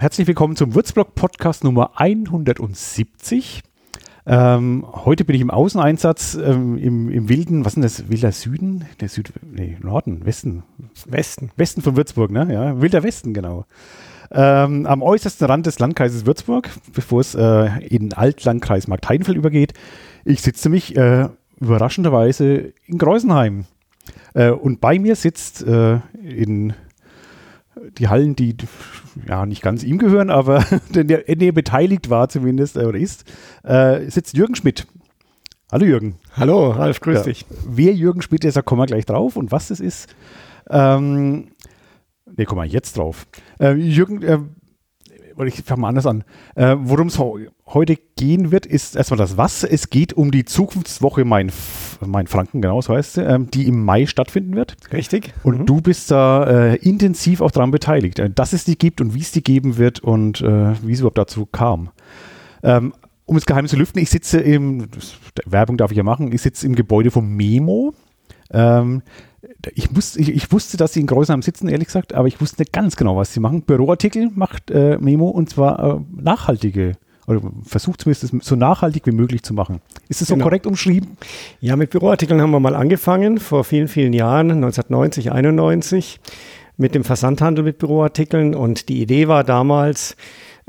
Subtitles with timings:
[0.00, 3.60] Herzlich willkommen zum Würzblog Podcast Nummer 170.
[4.24, 8.32] Ähm, heute bin ich im Außeneinsatz ähm, im, im wilden, was ist denn das, wilder
[8.32, 8.86] Süden?
[9.02, 10.62] Der Süd, nee, Norden, Westen.
[11.04, 11.50] Westen.
[11.56, 12.48] Westen von Würzburg, ne?
[12.50, 13.66] Ja, wilder Westen, genau.
[14.30, 19.74] Ähm, am äußersten Rand des Landkreises Würzburg, bevor es äh, in den Altlandkreis Marktheidenfeld übergeht.
[20.24, 21.28] Ich sitze nämlich äh,
[21.60, 23.66] überraschenderweise in Greusenheim.
[24.32, 26.72] Äh, und bei mir sitzt äh, in
[27.98, 28.56] die Hallen, die
[29.26, 33.24] ja nicht ganz ihm gehören, aber der, der beteiligt war zumindest äh, oder ist,
[33.62, 34.86] äh, sitzt Jürgen Schmidt.
[35.72, 36.16] Hallo Jürgen.
[36.36, 37.22] Hallo, Ralf, grüß ja.
[37.24, 37.46] dich.
[37.66, 40.14] Wer Jürgen Schmidt ist, da kommen wir gleich drauf und was das ist.
[40.68, 41.52] Ähm,
[42.36, 43.26] ne, kommen wir jetzt drauf.
[43.60, 44.22] Äh, Jürgen,
[45.40, 46.24] äh, ich fange mal anders an.
[46.54, 47.18] Äh, Worum es
[47.66, 49.64] heute gehen wird, ist erstmal das Was.
[49.64, 51.52] Es geht um die Zukunftswoche Mein,
[52.04, 54.76] mein Franken, genau so heißt sie, ähm, die im Mai stattfinden wird.
[54.92, 55.32] Richtig.
[55.42, 55.66] Und mhm.
[55.66, 59.20] du bist da äh, intensiv auch daran beteiligt, äh, dass es die gibt und wie
[59.20, 61.90] es die geben wird und äh, wie es überhaupt dazu kam.
[62.62, 62.92] Ähm,
[63.26, 64.88] um das Geheimnis zu lüften, ich sitze im,
[65.46, 67.94] Werbung darf ich ja machen, ich sitze im Gebäude vom Memo.
[68.52, 69.02] Ähm,
[69.74, 72.60] ich, muss, ich, ich, wusste, dass sie in Greusenheim sitzen, ehrlich gesagt, aber ich wusste
[72.60, 73.62] nicht ganz genau, was sie machen.
[73.62, 76.96] Büroartikel macht äh, Memo und zwar äh, nachhaltige
[77.26, 79.80] oder versucht zumindest so nachhaltig wie möglich zu machen.
[80.08, 80.44] Ist das so genau.
[80.44, 81.16] korrekt umschrieben?
[81.60, 86.20] Ja, mit Büroartikeln haben wir mal angefangen, vor vielen, vielen Jahren, 1990, 91,
[86.76, 90.16] mit dem Versandhandel mit Büroartikeln und die Idee war damals,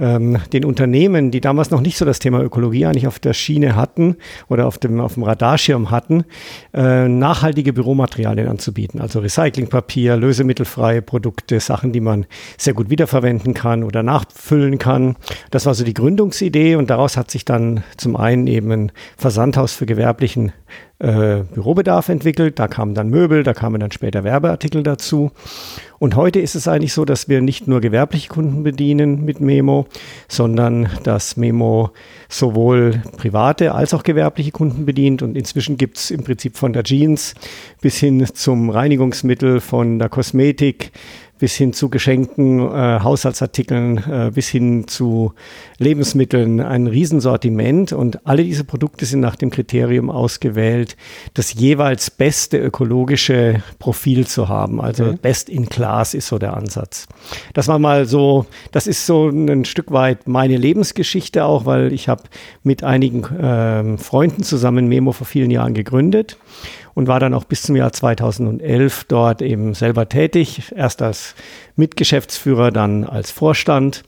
[0.01, 3.75] ähm, den Unternehmen, die damals noch nicht so das Thema Ökologie eigentlich auf der Schiene
[3.75, 4.17] hatten
[4.49, 6.25] oder auf dem, auf dem Radarschirm hatten,
[6.73, 8.99] äh, nachhaltige Büromaterialien anzubieten.
[8.99, 12.25] Also Recyclingpapier, lösemittelfreie Produkte, Sachen, die man
[12.57, 15.15] sehr gut wiederverwenden kann oder nachfüllen kann.
[15.51, 19.73] Das war so die Gründungsidee und daraus hat sich dann zum einen eben ein Versandhaus
[19.73, 20.51] für gewerblichen
[20.97, 22.57] äh, Bürobedarf entwickelt.
[22.57, 25.31] Da kamen dann Möbel, da kamen dann später Werbeartikel dazu.
[26.01, 29.85] Und heute ist es eigentlich so, dass wir nicht nur gewerbliche Kunden bedienen mit Memo,
[30.27, 31.91] sondern dass Memo
[32.27, 35.21] sowohl private als auch gewerbliche Kunden bedient.
[35.21, 37.35] Und inzwischen gibt es im Prinzip von der Jeans
[37.81, 40.91] bis hin zum Reinigungsmittel, von der Kosmetik,
[41.41, 45.33] bis hin zu Geschenken, äh, Haushaltsartikeln, äh, bis hin zu
[45.79, 47.93] Lebensmitteln, ein Riesensortiment.
[47.93, 50.95] Und alle diese Produkte sind nach dem Kriterium ausgewählt,
[51.33, 54.79] das jeweils beste ökologische Profil zu haben.
[54.79, 55.17] Also okay.
[55.19, 57.07] Best in Class ist so der Ansatz.
[57.55, 62.07] Das war mal so, das ist so ein Stück weit meine Lebensgeschichte auch, weil ich
[62.07, 62.21] habe
[62.61, 66.37] mit einigen äh, Freunden zusammen Memo vor vielen Jahren gegründet
[66.93, 71.35] und war dann auch bis zum Jahr 2011 dort eben selber tätig, erst als
[71.75, 74.03] Mitgeschäftsführer, dann als Vorstand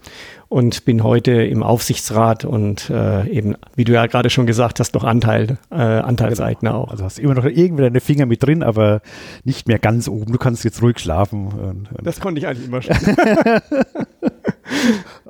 [0.53, 4.93] und bin heute im Aufsichtsrat und äh, eben, wie du ja gerade schon gesagt hast,
[4.93, 6.83] noch Anteil, äh, Anteilseigner genau.
[6.83, 6.91] auch.
[6.91, 9.01] Also hast immer noch irgendwie deine Finger mit drin, aber
[9.43, 10.31] nicht mehr ganz oben.
[10.31, 11.47] Du kannst jetzt ruhig schlafen.
[11.47, 12.95] Und, und das konnte ich eigentlich immer schon.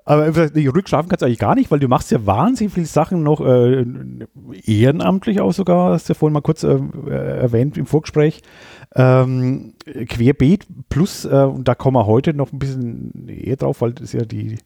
[0.05, 3.23] Aber nee, rückschlafen kannst du eigentlich gar nicht, weil du machst ja wahnsinnig viele Sachen
[3.23, 3.85] noch äh,
[4.65, 6.77] ehrenamtlich auch sogar, hast du ja vorhin mal kurz äh,
[7.09, 8.41] erwähnt im Vorgespräch.
[8.95, 13.93] Ähm, Querbeet plus, äh, und da kommen wir heute noch ein bisschen eher drauf, weil
[13.93, 14.57] das ja die,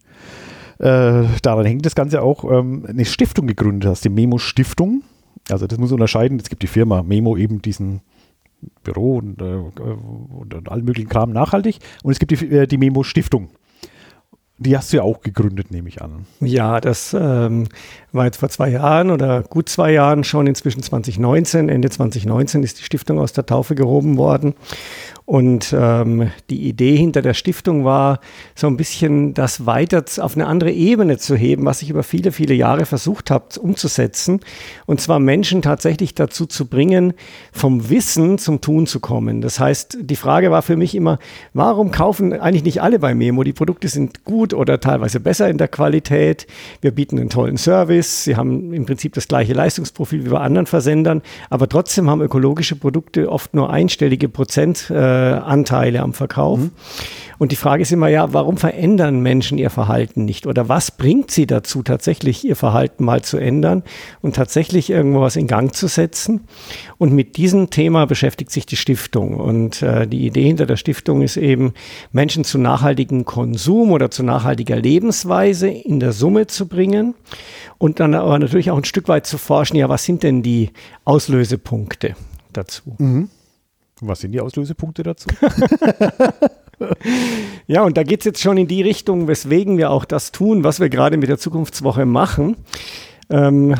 [0.79, 5.03] äh, daran hängt das Ganze auch, ähm, eine Stiftung gegründet hast, die Memo Stiftung.
[5.49, 8.01] Also das muss unterscheiden, es gibt die Firma Memo eben diesen
[8.83, 12.77] Büro und, äh, und, und allen möglichen Kram nachhaltig und es gibt die, äh, die
[12.77, 13.49] Memo Stiftung.
[14.59, 16.25] Die hast du ja auch gegründet, nehme ich an.
[16.39, 17.67] Ja, das ähm,
[18.11, 21.69] war jetzt vor zwei Jahren oder gut zwei Jahren schon, inzwischen 2019.
[21.69, 24.55] Ende 2019 ist die Stiftung aus der Taufe gehoben worden.
[25.29, 28.21] Und ähm, die Idee hinter der Stiftung war,
[28.55, 32.31] so ein bisschen das weiter auf eine andere Ebene zu heben, was ich über viele,
[32.31, 34.39] viele Jahre versucht habe umzusetzen.
[34.85, 37.11] Und zwar Menschen tatsächlich dazu zu bringen,
[37.51, 39.41] vom Wissen zum Tun zu kommen.
[39.41, 41.19] Das heißt, die Frage war für mich immer,
[41.53, 43.43] warum kaufen eigentlich nicht alle bei Memo?
[43.43, 46.47] Die Produkte sind gut oder teilweise besser in der Qualität.
[46.79, 48.23] Wir bieten einen tollen Service.
[48.23, 51.21] Sie haben im Prinzip das gleiche Leistungsprofil wie bei anderen Versendern.
[51.49, 54.89] Aber trotzdem haben ökologische Produkte oft nur einstellige Prozent.
[54.89, 56.59] Äh, Anteile am Verkauf.
[56.59, 56.71] Mhm.
[57.39, 60.47] Und die Frage ist immer, ja, warum verändern Menschen ihr Verhalten nicht?
[60.47, 63.83] Oder was bringt sie dazu, tatsächlich ihr Verhalten mal zu ändern
[64.21, 66.41] und tatsächlich irgendwo was in Gang zu setzen?
[66.97, 69.35] Und mit diesem Thema beschäftigt sich die Stiftung.
[69.35, 71.73] Und äh, die Idee hinter der Stiftung ist eben,
[72.11, 77.13] Menschen zu nachhaltigem Konsum oder zu nachhaltiger Lebensweise in der Summe zu bringen.
[77.77, 80.71] Und dann aber natürlich auch ein Stück weit zu forschen, ja, was sind denn die
[81.05, 82.15] Auslösepunkte
[82.51, 82.95] dazu?
[82.97, 83.29] Mhm.
[84.01, 85.27] Was sind die Auslösepunkte dazu?
[87.67, 90.63] ja, und da geht es jetzt schon in die Richtung, weswegen wir auch das tun,
[90.63, 92.57] was wir gerade mit der Zukunftswoche machen.
[93.29, 93.75] Ähm,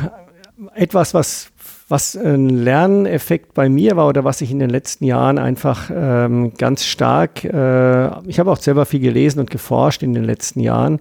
[0.74, 1.52] etwas, was
[1.90, 6.54] was ein Lerneffekt bei mir war oder was ich in den letzten Jahren einfach ähm,
[6.58, 11.00] ganz stark, äh, ich habe auch selber viel gelesen und geforscht in den letzten Jahren,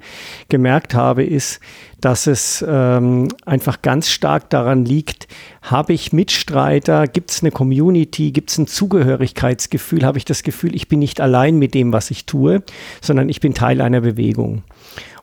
[0.48, 1.58] gemerkt habe, ist,
[2.00, 5.26] dass es ähm, einfach ganz stark daran liegt,
[5.62, 10.76] habe ich Mitstreiter, gibt es eine Community, gibt es ein Zugehörigkeitsgefühl, habe ich das Gefühl,
[10.76, 12.62] ich bin nicht allein mit dem, was ich tue,
[13.00, 14.62] sondern ich bin Teil einer Bewegung.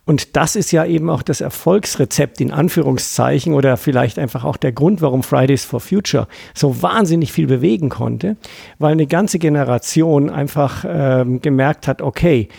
[0.05, 4.73] Und das ist ja eben auch das Erfolgsrezept in Anführungszeichen oder vielleicht einfach auch der
[4.73, 8.35] Grund, warum Fridays for Future so wahnsinnig viel bewegen konnte,
[8.79, 12.49] weil eine ganze Generation einfach ähm, gemerkt hat, okay,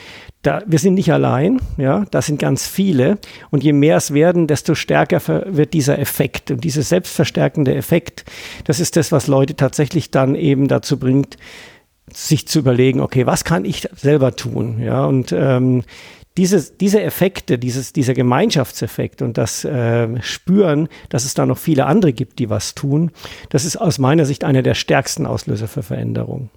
[0.40, 3.18] da, wir sind nicht allein, ja, da sind ganz viele.
[3.50, 6.50] Und je mehr es werden, desto stärker wird dieser Effekt.
[6.50, 8.24] Und dieser selbstverstärkende Effekt,
[8.64, 11.36] das ist das, was Leute tatsächlich dann eben dazu bringt,
[12.12, 14.80] sich zu überlegen, okay, was kann ich selber tun?
[14.80, 15.82] Ja, und ähm,
[16.36, 21.86] dieses, diese Effekte, dieses, dieser Gemeinschaftseffekt und das äh, Spüren, dass es da noch viele
[21.86, 23.10] andere gibt, die was tun,
[23.50, 26.50] das ist aus meiner Sicht einer der stärksten Auslöser für Veränderung.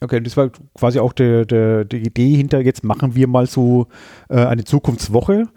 [0.00, 3.86] Okay, das war quasi auch die, die, die Idee hinter, jetzt machen wir mal so
[4.28, 5.48] äh, eine Zukunftswoche.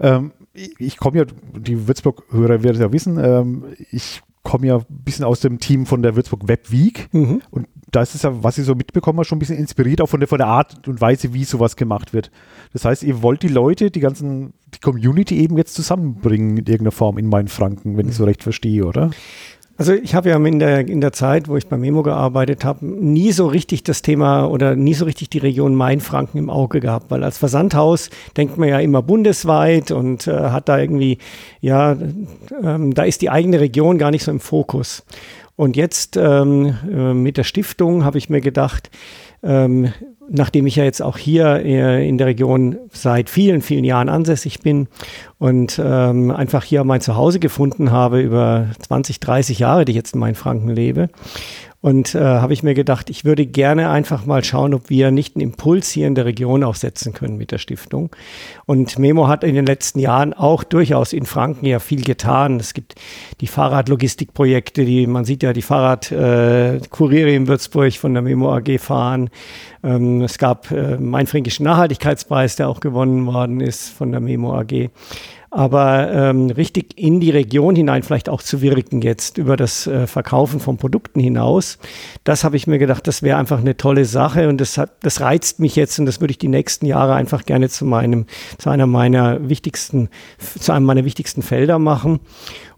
[0.00, 1.24] Ähm, ich, ich komme ja,
[1.56, 5.86] die Würzburg-Hörer werden es ja wissen, ähm, ich komme ja ein bisschen aus dem Team
[5.86, 7.42] von der Würzburg Web Week mhm.
[7.50, 10.08] und da ist es ja, was ich so mitbekommen habe, schon ein bisschen inspiriert, auch
[10.08, 12.30] von der, von der Art und Weise, wie sowas gemacht wird.
[12.72, 16.90] Das heißt, ihr wollt die Leute, die ganzen, die Community eben jetzt zusammenbringen in irgendeiner
[16.90, 19.10] Form in Mainfranken, wenn ich so recht verstehe, oder?
[19.78, 22.84] Also ich habe ja in der, in der Zeit, wo ich bei Memo gearbeitet habe,
[22.84, 27.10] nie so richtig das Thema oder nie so richtig die Region Mainfranken im Auge gehabt,
[27.10, 31.18] weil als Versandhaus denkt man ja immer bundesweit und äh, hat da irgendwie,
[31.60, 31.96] ja,
[32.62, 35.04] ähm, da ist die eigene Region gar nicht so im Fokus.
[35.56, 38.90] Und jetzt ähm, äh, mit der Stiftung habe ich mir gedacht,
[39.42, 39.92] ähm,
[40.28, 44.60] nachdem ich ja jetzt auch hier äh, in der Region seit vielen, vielen Jahren ansässig
[44.60, 44.88] bin
[45.38, 50.14] und ähm, einfach hier mein Zuhause gefunden habe über 20, 30 Jahre, die ich jetzt
[50.14, 51.10] in Mainfranken lebe
[51.82, 55.34] und äh, habe ich mir gedacht, ich würde gerne einfach mal schauen, ob wir nicht
[55.34, 58.14] einen Impuls hier in der Region auch setzen können mit der Stiftung.
[58.66, 62.60] Und Memo hat in den letzten Jahren auch durchaus in Franken ja viel getan.
[62.60, 62.94] Es gibt
[63.40, 68.78] die Fahrradlogistikprojekte, die man sieht ja die Fahrradkuriere äh, in Würzburg von der Memo AG
[68.78, 69.28] fahren.
[69.82, 74.56] Ähm, es gab äh, meinen fränkischen Nachhaltigkeitspreis, der auch gewonnen worden ist von der Memo
[74.56, 74.88] AG
[75.54, 80.06] aber ähm, richtig in die Region hinein vielleicht auch zu wirken jetzt über das äh,
[80.06, 81.78] Verkaufen von Produkten hinaus.
[82.24, 85.20] Das habe ich mir gedacht, das wäre einfach eine tolle Sache und das, hat, das
[85.20, 88.24] reizt mich jetzt und das würde ich die nächsten Jahre einfach gerne zu meinem,
[88.56, 90.08] zu einer meiner wichtigsten,
[90.38, 92.20] zu einem meiner wichtigsten Felder machen.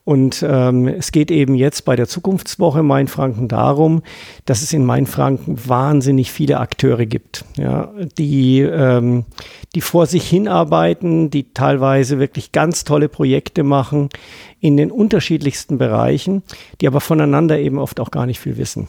[0.04, 4.02] Und ähm, es geht eben jetzt bei der Zukunftswoche Mainfranken darum,
[4.44, 9.24] dass es in Mainfranken wahnsinnig viele Akteure gibt, ja, die, ähm,
[9.74, 14.10] die vor sich hinarbeiten, die teilweise wirklich ganz tolle Projekte machen
[14.60, 16.42] in den unterschiedlichsten Bereichen,
[16.82, 18.88] die aber voneinander eben oft auch gar nicht viel wissen.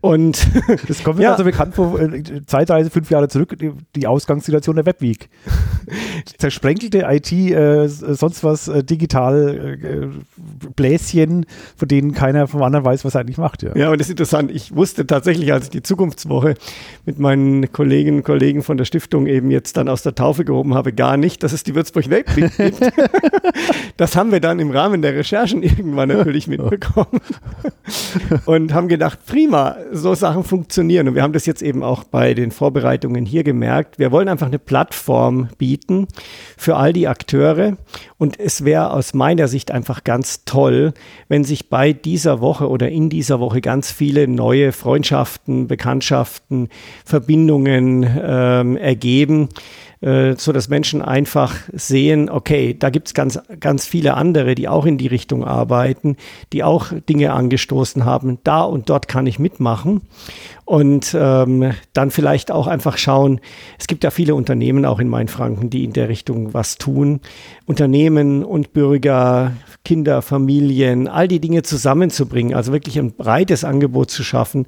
[0.00, 0.46] Und
[0.88, 1.32] das kommt mir ja.
[1.32, 5.28] also bekannt vor, äh, Zeitreise fünf Jahre zurück, die, die Ausgangssituation der Webweek.
[6.38, 10.06] Zersprenkelte IT, äh, sonst was, äh, digital äh,
[10.76, 11.46] Bläschen,
[11.76, 13.62] von denen keiner vom anderen weiß, was er eigentlich macht.
[13.62, 13.76] Ja.
[13.76, 14.50] ja, und das ist interessant.
[14.50, 16.54] Ich wusste tatsächlich, als ich die Zukunftswoche
[17.06, 20.74] mit meinen Kolleginnen und Kollegen von der Stiftung eben jetzt dann aus der Taufe gehoben
[20.74, 22.92] habe, gar nicht, dass es die Würzburg Webweek gibt.
[23.96, 27.20] das haben wir dann im Rahmen Rahmen der Recherchen irgendwann natürlich mitbekommen
[28.46, 31.08] und haben gedacht, prima, so Sachen funktionieren.
[31.08, 33.98] Und wir haben das jetzt eben auch bei den Vorbereitungen hier gemerkt.
[33.98, 36.06] Wir wollen einfach eine Plattform bieten
[36.56, 37.76] für all die Akteure.
[38.18, 40.94] Und es wäre aus meiner Sicht einfach ganz toll,
[41.28, 46.68] wenn sich bei dieser Woche oder in dieser Woche ganz viele neue Freundschaften, Bekanntschaften,
[47.04, 49.48] Verbindungen ähm, ergeben
[50.02, 54.68] äh, so dass Menschen einfach sehen, okay, da gibt es ganz, ganz viele andere, die
[54.68, 56.16] auch in die Richtung arbeiten,
[56.52, 58.38] die auch Dinge angestoßen haben.
[58.44, 60.02] Da und dort kann ich mitmachen.
[60.72, 63.42] Und ähm, dann vielleicht auch einfach schauen,
[63.78, 67.20] es gibt ja viele Unternehmen auch in Mainfranken, die in der Richtung was tun.
[67.66, 69.52] Unternehmen und Bürger,
[69.84, 74.64] Kinder, Familien, all die Dinge zusammenzubringen, also wirklich ein breites Angebot zu schaffen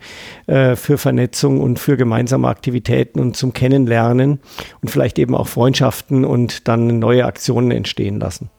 [0.46, 4.40] äh, für Vernetzung und für gemeinsame Aktivitäten und zum Kennenlernen
[4.82, 8.50] und vielleicht eben auch Freundschaften und dann neue Aktionen entstehen lassen.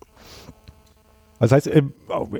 [1.45, 1.83] Das heißt, äh,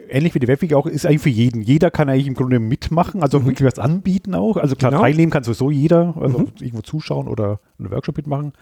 [0.09, 1.61] ähnlich wie die Webweg auch, ist eigentlich für jeden.
[1.61, 3.45] Jeder kann eigentlich im Grunde mitmachen, also mhm.
[3.45, 4.57] wirklich was anbieten auch.
[4.57, 5.03] Also klar, genau.
[5.03, 6.47] teilnehmen kann sowieso jeder, also mhm.
[6.59, 8.53] irgendwo zuschauen oder einen Workshop mitmachen.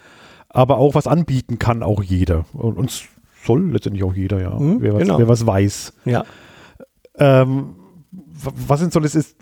[0.50, 2.44] Aber auch was anbieten kann auch jeder.
[2.52, 3.08] Und, und
[3.46, 4.60] soll letztendlich auch jeder, ja.
[4.60, 5.18] Mhm, wer, was, genau.
[5.18, 5.94] wer, was, weiß.
[6.04, 6.26] Ja.
[7.18, 7.76] Ähm,
[8.68, 9.38] was denn soll es ist,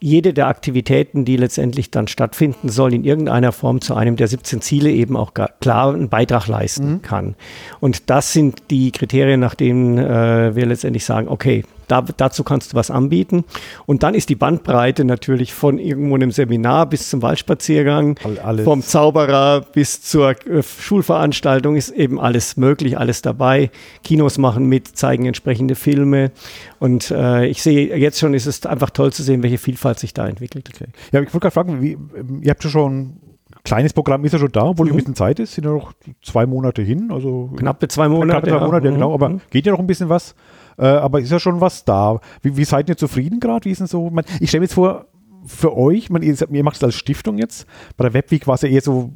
[0.00, 4.60] jede der Aktivitäten, die letztendlich dann stattfinden soll, in irgendeiner Form zu einem der 17
[4.60, 7.02] Ziele eben auch klar einen Beitrag leisten mhm.
[7.02, 7.34] kann.
[7.80, 12.72] Und das sind die Kriterien, nach denen äh, wir letztendlich sagen, okay, da, dazu kannst
[12.72, 13.44] du was anbieten.
[13.86, 18.64] Und dann ist die Bandbreite natürlich von irgendwo einem Seminar bis zum Waldspaziergang, alles.
[18.64, 23.70] vom Zauberer bis zur äh, Schulveranstaltung ist eben alles möglich, alles dabei.
[24.04, 26.30] Kinos machen mit, zeigen entsprechende Filme.
[26.78, 30.14] Und äh, ich sehe jetzt schon, ist es einfach toll zu sehen, welche Vielfalt sich
[30.14, 30.70] da entwickelt.
[30.72, 30.86] Okay.
[31.12, 31.98] Ja, ich wollte gerade fragen, wie,
[32.42, 33.18] ihr habt ja schon
[33.64, 34.92] kleines Programm ist ja schon da, obwohl mhm.
[34.92, 35.92] ein bisschen Zeit ist, sind ja noch
[36.22, 37.10] zwei Monate hin.
[37.10, 38.40] Also knappe zwei Monate.
[38.40, 39.40] Knappe zwei Monate, ja, genau, aber mhm.
[39.50, 40.34] geht ja noch ein bisschen was.
[40.78, 42.20] Äh, aber ist ja schon was da.
[42.42, 43.64] Wie, wie seid ihr zufrieden gerade?
[43.64, 44.10] Wie ist denn so?
[44.10, 45.06] Man, ich stelle mir jetzt vor,
[45.46, 47.66] für euch, man, ihr, ihr macht es als Stiftung jetzt,
[47.96, 49.10] bei der Webweek war es ja eher so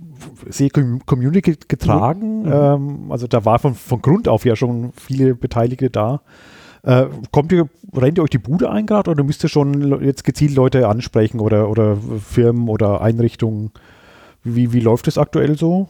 [0.49, 2.43] sehr Community getragen.
[2.43, 2.53] Mhm.
[2.53, 6.23] Ähm, also da war von, von Grund auf ja schon viele Beteiligte da.
[6.85, 10.25] Äh, kommt ihr, rennt ihr euch die Bude ein gerade oder müsst ihr schon jetzt
[10.25, 13.71] gezielt Leute ansprechen oder, oder Firmen oder Einrichtungen?
[14.43, 15.89] Wie, wie läuft es aktuell so?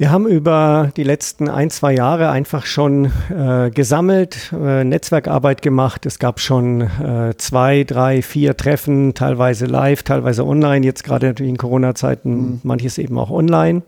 [0.00, 6.06] Wir haben über die letzten ein, zwei Jahre einfach schon äh, gesammelt, äh, Netzwerkarbeit gemacht.
[6.06, 10.86] Es gab schon äh, zwei, drei, vier Treffen, teilweise live, teilweise online.
[10.86, 12.60] Jetzt gerade natürlich in Corona-Zeiten mhm.
[12.62, 13.82] manches eben auch online.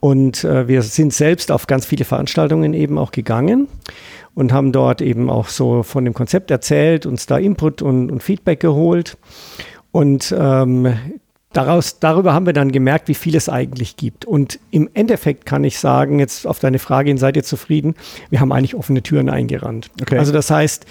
[0.00, 3.68] Und äh, wir sind selbst auf ganz viele Veranstaltungen eben auch gegangen
[4.34, 8.22] und haben dort eben auch so von dem Konzept erzählt, uns da Input und, und
[8.22, 9.18] Feedback geholt.
[9.92, 10.94] Und ähm,
[11.56, 14.26] Daraus, darüber haben wir dann gemerkt, wie viel es eigentlich gibt.
[14.26, 17.94] Und im Endeffekt kann ich sagen, jetzt auf deine Frage hin, seid ihr zufrieden?
[18.28, 19.88] Wir haben eigentlich offene Türen eingerannt.
[20.02, 20.18] Okay.
[20.18, 20.84] Also das heißt,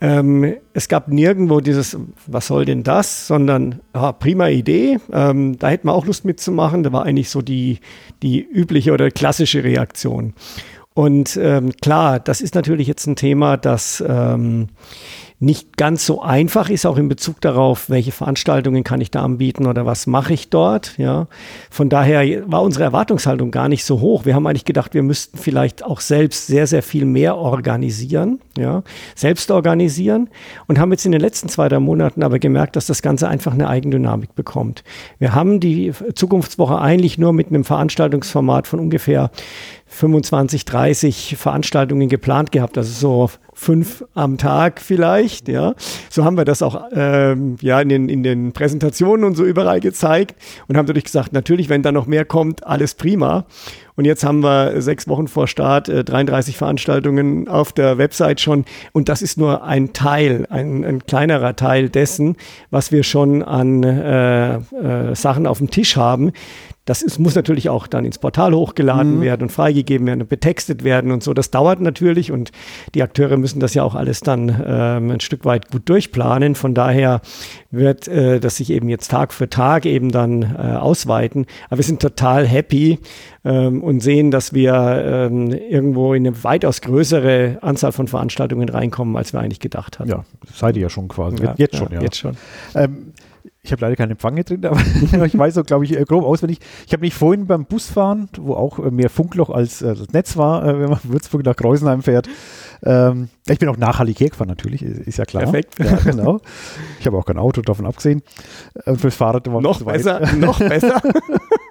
[0.00, 1.98] ähm, es gab nirgendwo dieses,
[2.28, 6.84] was soll denn das, sondern ah, prima Idee, ähm, da hätten wir auch Lust mitzumachen.
[6.84, 7.80] Da war eigentlich so die,
[8.22, 10.34] die übliche oder klassische Reaktion.
[10.94, 14.68] Und ähm, klar, das ist natürlich jetzt ein Thema, das ähm,
[15.42, 19.66] nicht ganz so einfach ist, auch in Bezug darauf, welche Veranstaltungen kann ich da anbieten
[19.66, 20.96] oder was mache ich dort.
[20.98, 21.26] Ja.
[21.68, 24.24] Von daher war unsere Erwartungshaltung gar nicht so hoch.
[24.24, 28.84] Wir haben eigentlich gedacht, wir müssten vielleicht auch selbst sehr, sehr viel mehr organisieren, ja,
[29.16, 30.30] selbst organisieren
[30.68, 33.52] und haben jetzt in den letzten zwei, drei Monaten aber gemerkt, dass das Ganze einfach
[33.52, 34.84] eine Eigendynamik bekommt.
[35.18, 39.32] Wir haben die Zukunftswoche eigentlich nur mit einem Veranstaltungsformat von ungefähr
[39.92, 43.30] 25, 30 Veranstaltungen geplant gehabt, also so
[43.62, 45.74] fünf am Tag vielleicht, ja.
[46.10, 49.78] So haben wir das auch ähm, ja in den, in den Präsentationen und so überall
[49.78, 50.34] gezeigt
[50.66, 53.46] und haben natürlich gesagt, natürlich, wenn da noch mehr kommt, alles prima.
[53.96, 58.64] Und jetzt haben wir sechs Wochen vor Start äh, 33 Veranstaltungen auf der Website schon.
[58.92, 62.36] Und das ist nur ein Teil, ein, ein kleinerer Teil dessen,
[62.70, 66.32] was wir schon an äh, äh, Sachen auf dem Tisch haben,
[66.84, 69.20] das ist, muss natürlich auch dann ins Portal hochgeladen mhm.
[69.20, 71.32] werden und freigegeben werden und betextet werden und so.
[71.32, 72.50] Das dauert natürlich und
[72.96, 76.56] die Akteure müssen das ja auch alles dann ähm, ein Stück weit gut durchplanen.
[76.56, 77.20] Von daher
[77.70, 81.46] wird äh, das sich eben jetzt Tag für Tag eben dann äh, ausweiten.
[81.68, 82.98] Aber wir sind total happy
[83.44, 89.16] ähm, und sehen, dass wir ähm, irgendwo in eine weitaus größere Anzahl von Veranstaltungen reinkommen,
[89.16, 90.10] als wir eigentlich gedacht hatten.
[90.10, 91.42] Ja, seid ihr ja schon quasi.
[91.42, 92.00] Ja, jetzt schon, ja.
[92.00, 92.36] Jetzt schon.
[92.74, 93.12] Ähm,
[93.64, 94.64] ich habe leider keine Empfang drin,
[95.12, 96.58] aber ich weiß so, glaube ich, äh, grob auswendig.
[96.86, 100.36] Ich habe mich vorhin beim Busfahren, wo auch äh, mehr Funkloch als äh, das Netz
[100.36, 102.28] war, wenn man Würzburg nach Kreusenheim fährt.
[102.84, 105.44] Ähm, ich bin auch nachhaltig hergefahren natürlich, ist ja klar.
[105.44, 105.78] Perfekt.
[105.78, 106.40] Ja, genau.
[106.98, 108.22] Ich habe auch kein Auto, davon abgesehen.
[108.84, 111.00] Und fürs Fahrrad war noch besser, noch besser.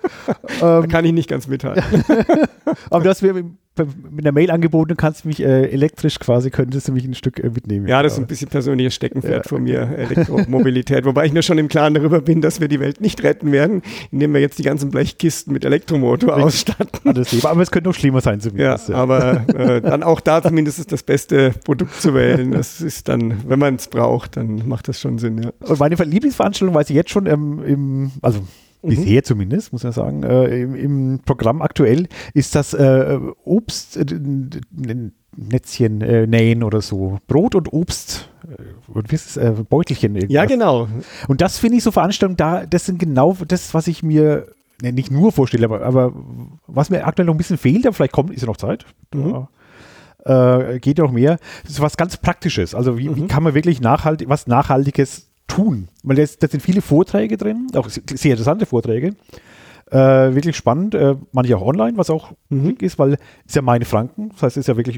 [0.59, 1.83] da kann ich nicht ganz mithalten.
[2.89, 3.43] aber du hast mir
[4.11, 7.49] mit einer Mail angeboten, kannst mich äh, elektrisch quasi, könntest du mich ein Stück äh,
[7.49, 7.87] mitnehmen.
[7.87, 9.49] Ja, das ist ein bisschen persönliches Steckenpferd ja.
[9.49, 11.05] von mir, Elektromobilität.
[11.05, 13.81] Wobei ich mir schon im Klaren darüber bin, dass wir die Welt nicht retten werden,
[14.11, 16.45] indem wir jetzt die ganzen Blechkisten mit Elektromotor Richtig.
[16.45, 17.09] ausstatten.
[17.09, 18.89] Alles aber es könnte noch schlimmer sein zumindest.
[18.89, 19.01] Ja, ja.
[19.01, 22.51] aber äh, dann auch da zumindest ist das beste Produkt zu wählen.
[22.51, 25.51] Das ist dann, wenn man es braucht, dann macht das schon Sinn, ja.
[25.61, 28.41] Und meine Lieblingsveranstaltung weiß ich jetzt schon ähm, im, also.
[28.81, 34.05] Bisher zumindest, muss man sagen, äh, im, im, Programm aktuell ist das äh, Obst, äh,
[35.35, 37.19] Netzchen äh, nähen oder so.
[37.27, 40.15] Brot und Obst äh, und wie ist es, äh, Beutelchen.
[40.15, 40.33] Irgendwas.
[40.33, 40.87] Ja, genau.
[41.27, 44.47] Und das finde ich so Veranstaltungen da, das sind genau das, was ich mir
[44.81, 46.13] ne, nicht nur vorstelle, aber, aber,
[46.67, 48.85] was mir aktuell noch ein bisschen fehlt, aber vielleicht kommt, ist ja noch Zeit.
[49.13, 49.47] Mhm.
[50.25, 51.37] Äh, geht ja noch mehr.
[51.63, 52.75] Das ist was ganz Praktisches.
[52.75, 53.15] Also wie, mhm.
[53.15, 55.87] wie kann man wirklich nachhaltig, was Nachhaltiges tun?
[56.03, 59.15] Weil da sind viele Vorträge drin, auch sehr interessante Vorträge.
[59.91, 62.77] Äh, wirklich spannend, äh, manche auch online, was auch mhm.
[62.79, 64.97] ist, weil ist ja meine Franken, das heißt, es ist ja wirklich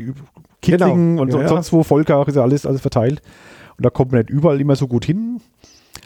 [0.62, 1.22] Kittling genau.
[1.24, 3.22] und, ja, sonst wo, Volker ist ja alles, alles verteilt.
[3.75, 5.41] Und da kommt man nicht überall immer so gut hin.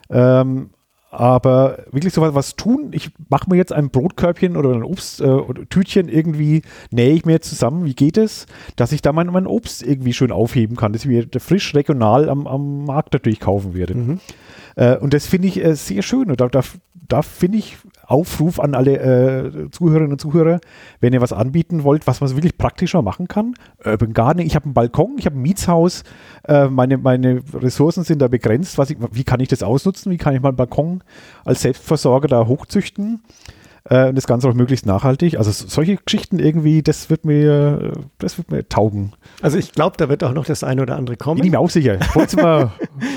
[0.09, 0.69] Ähm,
[1.17, 6.09] aber wirklich so was, was tun, ich mache mir jetzt ein Brotkörbchen oder ein Obsttütchen
[6.09, 8.45] äh, irgendwie, nähe ich mir zusammen, wie geht es,
[8.75, 12.29] dass ich da mein, mein Obst irgendwie schön aufheben kann, dass ich mir frisch regional
[12.29, 13.95] am, am Markt natürlich kaufen werde.
[13.95, 14.19] Mhm.
[14.75, 16.29] Äh, und das finde ich äh, sehr schön.
[16.29, 16.61] Und da, da,
[16.93, 20.59] da finde ich Aufruf an alle äh, Zuhörerinnen und Zuhörer,
[21.01, 23.53] wenn ihr was anbieten wollt, was man wirklich praktischer machen kann.
[23.83, 26.03] Urban Gardening, ich habe einen Balkon, ich habe ein Mietshaus,
[26.47, 28.79] äh, meine, meine Ressourcen sind da begrenzt.
[28.79, 30.11] Ich, wie kann ich das ausnutzen?
[30.11, 31.03] Wie kann ich meinen Balkon
[31.43, 33.21] als Selbstversorger da hochzüchten?
[33.89, 35.37] Äh, und das Ganze auch möglichst nachhaltig.
[35.37, 39.13] Also solche Geschichten irgendwie, das wird mir, das wird mir taugen.
[39.41, 41.37] Also ich glaube, da wird auch noch das eine oder andere kommen.
[41.37, 41.99] Bin ich mir auch sicher.
[42.13, 42.71] Wolltest mal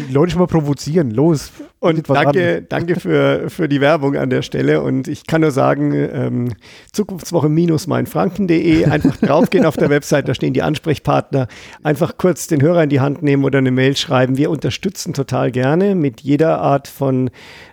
[0.09, 1.11] die Leute schon mal provozieren.
[1.11, 1.53] Los.
[1.81, 4.83] Und danke, danke für, für die Werbung an der Stelle.
[4.83, 6.53] Und ich kann nur sagen, ähm,
[6.93, 11.49] Zukunftswoche minus meinfranken.de, einfach draufgehen auf der Website, da stehen die Ansprechpartner.
[11.83, 14.37] Einfach kurz den Hörer in die Hand nehmen oder eine Mail schreiben.
[14.37, 17.31] Wir unterstützen total gerne mit jeder Art von,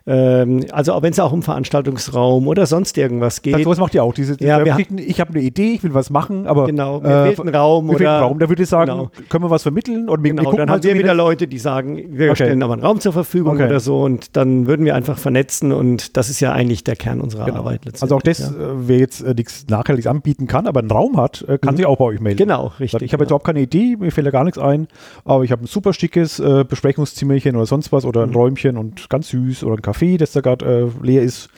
[0.08, 3.66] ähm, also auch wenn es auch um Veranstaltungsraum oder sonst irgendwas geht.
[3.66, 4.14] Das macht ihr auch.
[4.14, 7.26] Diese, ja, diese ich habe eine Idee, ich will was machen, aber genau, mir äh,
[7.26, 8.40] fehlt ein Raum oder einen Raum.
[8.40, 9.12] Da würde ich sagen, genau.
[9.28, 12.02] können wir was vermitteln und wir, genau, wir dann haben wir wieder Leute, die sagen,
[12.18, 12.46] wir okay.
[12.46, 13.66] stellen aber einen Raum zur Verfügung okay.
[13.66, 17.20] oder so und dann würden wir einfach vernetzen und das ist ja eigentlich der Kern
[17.20, 17.60] unserer genau.
[17.60, 17.82] Arbeit.
[18.00, 18.48] Also auch das, ja.
[18.48, 21.78] Äh, wer jetzt äh, nichts Nachhaltiges anbieten kann, aber einen Raum hat, äh, kann mhm.
[21.78, 22.38] sich auch bei euch melden.
[22.38, 23.02] Genau, richtig.
[23.02, 23.38] Ich habe jetzt genau.
[23.40, 24.88] überhaupt keine Idee, mir fällt ja gar nichts ein,
[25.26, 28.36] aber ich habe ein super schickes äh, Besprechungszimmerchen oder sonst was oder ein mhm.
[28.36, 31.50] Räumchen und ganz süß oder ein Café, das da gerade äh, leer ist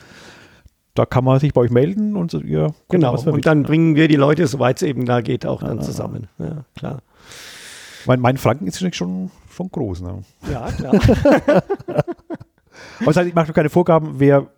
[0.94, 3.16] da kann man sich bei euch melden und so, ja, genau.
[3.18, 6.28] Und dann bringen wir die Leute, soweit es eben da geht, auch dann ah, zusammen.
[6.38, 7.02] Ja, klar.
[8.06, 10.02] Mein, mein Franken ist schon, schon groß.
[10.02, 10.22] Ne?
[10.50, 10.94] Ja, klar.
[12.98, 14.48] Aber das heißt, ich mache keine Vorgaben, wer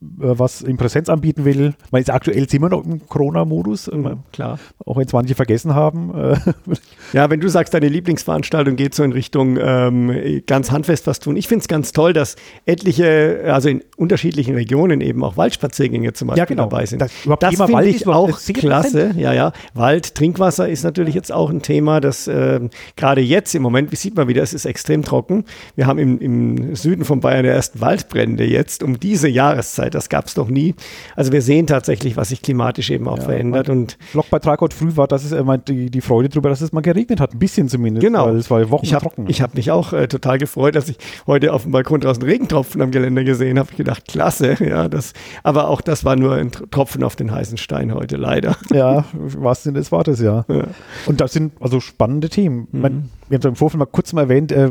[0.00, 1.74] was in Präsenz anbieten will.
[1.90, 4.58] Man ist aktuell sind wir noch im Corona-Modus, mhm, klar.
[4.84, 6.14] Auch wenn es manche vergessen haben.
[6.14, 6.36] Äh.
[7.14, 11.36] Ja, wenn du sagst, deine Lieblingsveranstaltung geht so in Richtung ähm, ganz handfest was tun.
[11.36, 16.28] Ich finde es ganz toll, dass etliche, also in unterschiedlichen Regionen eben auch Waldspaziergänge zum
[16.28, 16.64] Beispiel ja, genau.
[16.64, 17.00] dabei sind.
[17.00, 19.14] Das, das finde ich auch klasse.
[19.16, 19.52] Ja, ja.
[19.72, 22.60] Wald, Trinkwasser ist natürlich jetzt auch ein Thema, das äh,
[22.96, 25.44] gerade jetzt im Moment, wie sieht man wieder, es ist extrem trocken.
[25.76, 29.94] Wir haben im, im Süden von Bayern der ersten Waldbrände jetzt um diese Jahreszeit Zeit.
[29.94, 30.74] Das gab es noch nie.
[31.16, 33.68] Also wir sehen tatsächlich, was sich klimatisch eben auch ja, verändert.
[33.68, 36.80] Und Blogbeitrag heute früh war, dass es äh, die, die Freude darüber, dass es mal
[36.80, 38.04] geregnet hat, ein bisschen zumindest.
[38.04, 38.26] Genau.
[38.26, 39.26] Weil es war Wochen ich hab, trocken.
[39.28, 42.82] Ich habe mich auch äh, total gefreut, dass ich heute auf dem Balkon draußen Regentropfen
[42.82, 43.68] am Geländer gesehen habe.
[43.70, 44.56] Ich gedacht, klasse.
[44.68, 48.56] Ja, das, aber auch das war nur ein Tropfen auf den heißen Stein heute, leider.
[48.70, 50.44] Ja, was denn des Wortes, ja.
[50.48, 50.64] ja.
[51.06, 52.68] Und das sind also spannende Themen.
[52.70, 52.80] Mhm.
[52.80, 54.70] Man, wir haben es im Vorfeld mal kurz mal erwähnt, äh,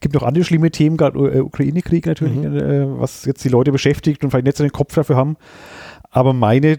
[0.00, 2.56] gibt noch andere schlimme Themen, gerade äh, Ukraine-Krieg natürlich, mhm.
[2.56, 5.36] äh, was jetzt die Leute beschäftigt und vielleicht nicht so den Kopf dafür haben.
[6.10, 6.78] Aber meine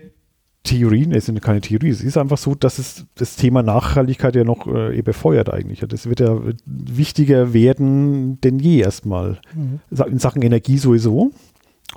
[0.64, 4.44] Theorien, es sind keine Theorien, es ist einfach so, dass es das Thema Nachhaltigkeit ja
[4.44, 5.80] noch äh, befeuert eigentlich.
[5.88, 9.40] Das wird ja wichtiger werden denn je erstmal.
[9.56, 9.80] Mhm.
[10.08, 11.32] In Sachen Energie sowieso.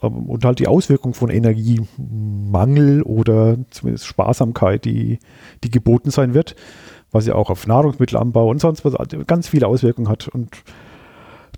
[0.01, 5.19] Und halt die Auswirkung von Energiemangel oder zumindest Sparsamkeit, die,
[5.65, 6.55] die geboten sein wird
[7.13, 8.95] was ja auch auf Nahrungsmittelanbau und sonst was
[9.27, 10.29] ganz viele Auswirkungen hat.
[10.29, 10.63] Und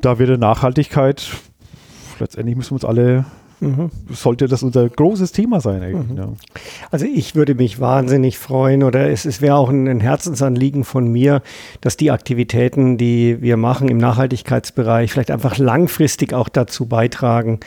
[0.01, 1.31] da wird Nachhaltigkeit,
[2.19, 3.27] letztendlich müssen wir uns alle
[3.63, 3.91] Mhm.
[4.11, 6.11] Sollte das unser großes Thema sein eigentlich.
[6.11, 6.17] Mhm.
[6.17, 6.29] Ja.
[6.91, 11.07] Also ich würde mich wahnsinnig freuen oder es, es wäre auch ein, ein, Herzensanliegen von
[11.07, 11.43] mir,
[11.81, 17.61] dass die Aktivitäten, die wir machen im Nachhaltigkeitsbereich, vielleicht einfach langfristig auch dazu beitragen,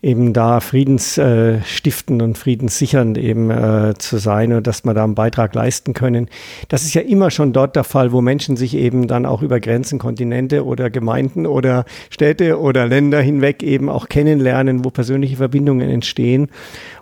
[0.00, 5.14] eben da friedensstiftend äh, und friedenssichernd eben äh, zu sein und dass wir da einen
[5.14, 6.28] Beitrag leisten können.
[6.68, 9.60] Das ist ja immer schon dort der Fall, wo Menschen sich eben dann auch über
[9.60, 15.90] Grenzen, Kontinente oder Gemeinden oder Städte oder Länder hinweg eben auch kennenlernen, wo persönliche Verbindungen
[15.90, 16.48] entstehen.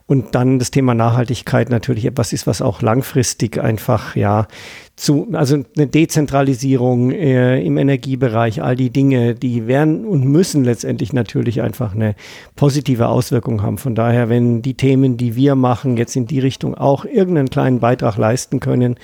[0.06, 4.48] Und dann das Thema Nachhaltigkeit natürlich etwas ist, was auch langfristig einfach, ja,
[4.96, 11.12] zu, also eine Dezentralisierung äh, im Energiebereich, all die Dinge, die werden und müssen letztendlich
[11.12, 12.16] natürlich einfach eine
[12.56, 13.78] positive Auswirkung haben.
[13.78, 17.80] Von daher, wenn die Themen, die wir machen, jetzt in die Richtung auch irgendeinen kleinen
[17.80, 18.96] Beitrag leisten können,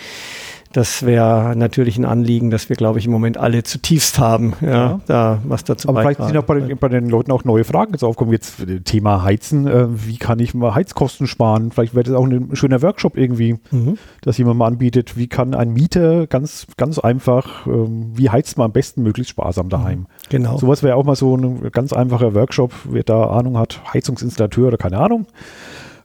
[0.76, 4.68] das wäre natürlich ein Anliegen, das wir, glaube ich, im Moment alle zutiefst haben, ja,
[4.68, 5.00] ja.
[5.06, 7.92] da was dazu Aber vielleicht sind auch bei den, bei den, Leuten auch neue Fragen
[7.92, 8.30] jetzt aufkommen.
[8.30, 11.70] Jetzt Thema Heizen, äh, wie kann ich mal Heizkosten sparen?
[11.72, 13.96] Vielleicht wäre das auch ein schöner Workshop irgendwie, mhm.
[14.20, 18.66] dass jemand mal anbietet, wie kann ein Mieter ganz, ganz einfach, äh, wie heizt man
[18.66, 20.00] am besten möglichst sparsam daheim?
[20.00, 20.06] Mhm.
[20.28, 20.58] Genau.
[20.58, 24.76] Sowas wäre auch mal so ein ganz einfacher Workshop, wer da Ahnung hat, Heizungsinstallateur oder
[24.76, 25.26] keine Ahnung.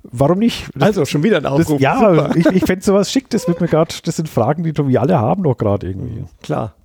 [0.03, 0.69] Warum nicht?
[0.73, 1.79] Das, also schon wieder ein Aufruf.
[1.79, 2.31] Das, ja, Super.
[2.35, 3.29] ich, ich fände sowas schick.
[3.29, 6.25] Das wird mir gerade, das sind Fragen, die wir alle haben doch gerade irgendwie.
[6.41, 6.75] Klar.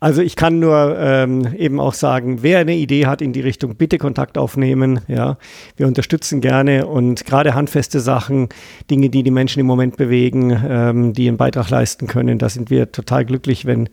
[0.00, 3.74] Also ich kann nur ähm, eben auch sagen, wer eine Idee hat in die Richtung,
[3.74, 5.00] bitte Kontakt aufnehmen.
[5.08, 5.38] Ja,
[5.76, 8.48] wir unterstützen gerne und gerade handfeste Sachen,
[8.90, 12.38] Dinge, die die Menschen im Moment bewegen, ähm, die einen Beitrag leisten können.
[12.38, 13.88] Da sind wir total glücklich, wenn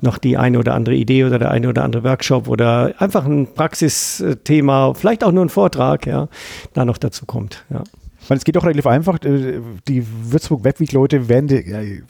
[0.00, 3.46] noch die eine oder andere Idee oder der eine oder andere Workshop oder einfach ein
[3.52, 6.28] Praxisthema, vielleicht auch nur ein Vortrag, ja,
[6.72, 7.66] da noch dazu kommt.
[7.68, 7.84] Ja.
[8.30, 9.20] Weil es geht doch relativ einfach.
[9.24, 12.04] Äh, die Würzburg Webweek-Leute werden die,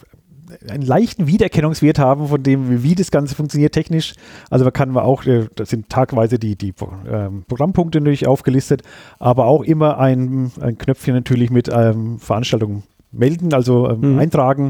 [0.68, 4.12] einen leichten Wiedererkennungswert haben von dem, wie das Ganze funktioniert technisch.
[4.50, 6.74] Also man kann man auch, äh, das sind tagweise die, die
[7.10, 8.82] ähm, Programmpunkte natürlich aufgelistet,
[9.18, 14.18] aber auch immer ein, ein Knöpfchen natürlich mit ähm, Veranstaltungen melden, also ähm, mhm.
[14.18, 14.64] eintragen.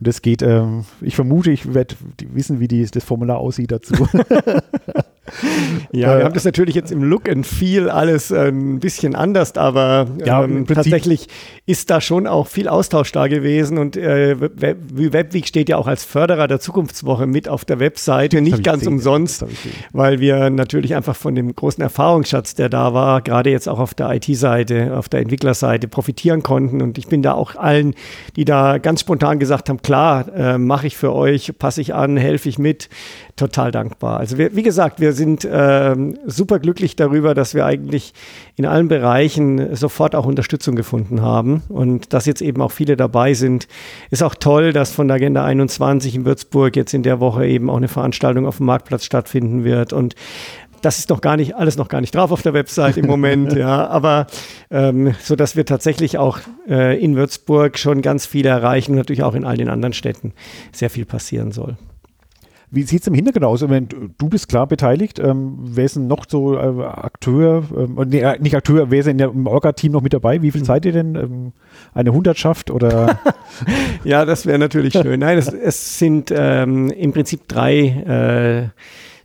[0.00, 1.96] Und das geht, ähm, ich vermute, ich werde
[2.32, 3.92] wissen, wie die, das Formular aussieht dazu.
[5.92, 9.56] ja, wir haben das natürlich jetzt im Look and Feel alles äh, ein bisschen anders,
[9.56, 11.28] aber ja, ähm, tatsächlich
[11.66, 15.86] ist da schon auch viel Austausch da gewesen und äh, Web Webweek steht ja auch
[15.86, 19.44] als Förderer der Zukunftswoche mit auf der Webseite, nicht ganz gesehen, umsonst,
[19.92, 23.94] weil wir natürlich einfach von dem großen Erfahrungsschatz, der da war, gerade jetzt auch auf
[23.94, 27.94] der IT-Seite, auf der Entwicklerseite profitieren konnten und ich bin da auch allen,
[28.36, 32.16] die da ganz spontan gesagt haben, klar, äh, mache ich für euch, passe ich an,
[32.16, 32.88] helfe ich mit,
[33.36, 34.18] total dankbar.
[34.18, 38.14] Also wir, wie gesagt, wir sind äh, super glücklich darüber, dass wir eigentlich
[38.56, 43.34] in allen Bereichen sofort auch Unterstützung gefunden haben und dass jetzt eben auch viele dabei
[43.34, 43.68] sind.
[44.10, 47.68] Ist auch toll, dass von der Agenda 21 in Würzburg jetzt in der Woche eben
[47.68, 50.14] auch eine Veranstaltung auf dem Marktplatz stattfinden wird und
[50.82, 53.52] das ist noch gar nicht, alles noch gar nicht drauf auf der Website im Moment,
[53.56, 54.26] ja, aber
[54.70, 59.22] ähm, so dass wir tatsächlich auch äh, in Würzburg schon ganz viel erreichen und natürlich
[59.22, 60.32] auch in all den anderen Städten
[60.72, 61.76] sehr viel passieren soll.
[62.70, 63.68] Wie sieht es im Hintergrund aus?
[63.68, 68.20] Wenn du bist klar beteiligt, ähm, wer ist denn noch so äh, Akteur, ähm, nee,
[68.20, 70.42] äh, nicht Akteur, wer ist denn im Orga-Team noch mit dabei?
[70.42, 70.66] Wie viel mhm.
[70.66, 71.14] seid ihr denn?
[71.14, 71.52] Ähm,
[71.94, 73.20] eine Hundertschaft oder?
[74.04, 75.20] ja, das wäre natürlich schön.
[75.20, 78.82] Nein, es, es sind ähm, im Prinzip drei, äh,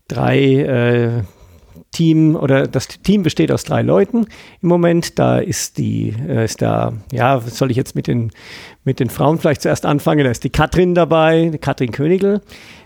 [0.07, 1.23] drei äh,
[1.93, 4.25] Team oder das Team besteht aus drei Leuten
[4.61, 5.19] im Moment.
[5.19, 8.31] Da ist die, äh, ist da, ja, soll ich jetzt mit den,
[8.83, 10.23] mit den Frauen vielleicht zuerst anfangen?
[10.23, 12.41] Da ist die Katrin dabei, Katrin Königl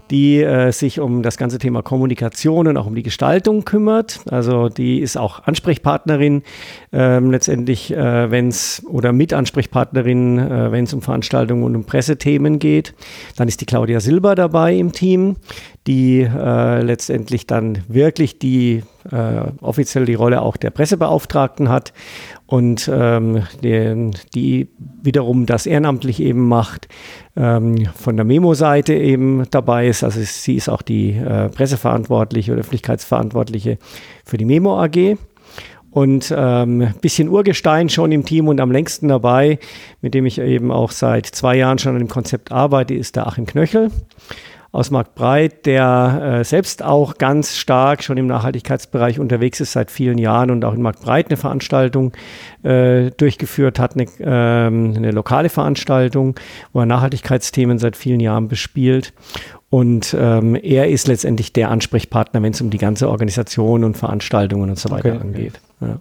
[0.10, 4.22] die äh, sich um das ganze Thema Kommunikation und auch um die Gestaltung kümmert.
[4.30, 6.43] Also die ist auch Ansprechpartnerin
[6.93, 12.60] ähm, letztendlich, äh, wenn es oder Mitansprechpartnerin, äh, wenn es um Veranstaltungen und um Pressethemen
[12.60, 12.93] geht.
[13.36, 15.36] Dann ist die Claudia Silber dabei im Team,
[15.88, 21.93] die äh, letztendlich dann wirklich die äh, offiziell die Rolle auch der Pressebeauftragten hat
[22.46, 24.67] und ähm, die, die,
[25.02, 26.88] wiederum das ehrenamtlich eben macht,
[27.38, 30.04] ähm, von der Memo-Seite eben dabei ist.
[30.04, 33.78] Also sie ist auch die äh, Presseverantwortliche oder Öffentlichkeitsverantwortliche
[34.26, 35.17] für die Memo AG.
[35.91, 39.58] Und ähm, bisschen Urgestein schon im Team und am längsten dabei,
[40.02, 43.26] mit dem ich eben auch seit zwei Jahren schon an dem Konzept arbeite, ist der
[43.26, 43.89] Achim Knöchel
[44.78, 50.20] aus Marktbreit, der äh, selbst auch ganz stark schon im Nachhaltigkeitsbereich unterwegs ist seit vielen
[50.20, 52.13] Jahren und auch in Marktbreit eine Veranstaltung
[52.62, 56.36] äh, durchgeführt hat, eine, ähm, eine lokale Veranstaltung,
[56.74, 59.13] wo er Nachhaltigkeitsthemen seit vielen Jahren bespielt.
[59.72, 64.70] Und ähm, er ist letztendlich der Ansprechpartner, wenn es um die ganze Organisation und Veranstaltungen
[64.70, 65.60] und so weiter okay, angeht.
[65.82, 65.92] Okay.
[65.92, 66.00] Ja.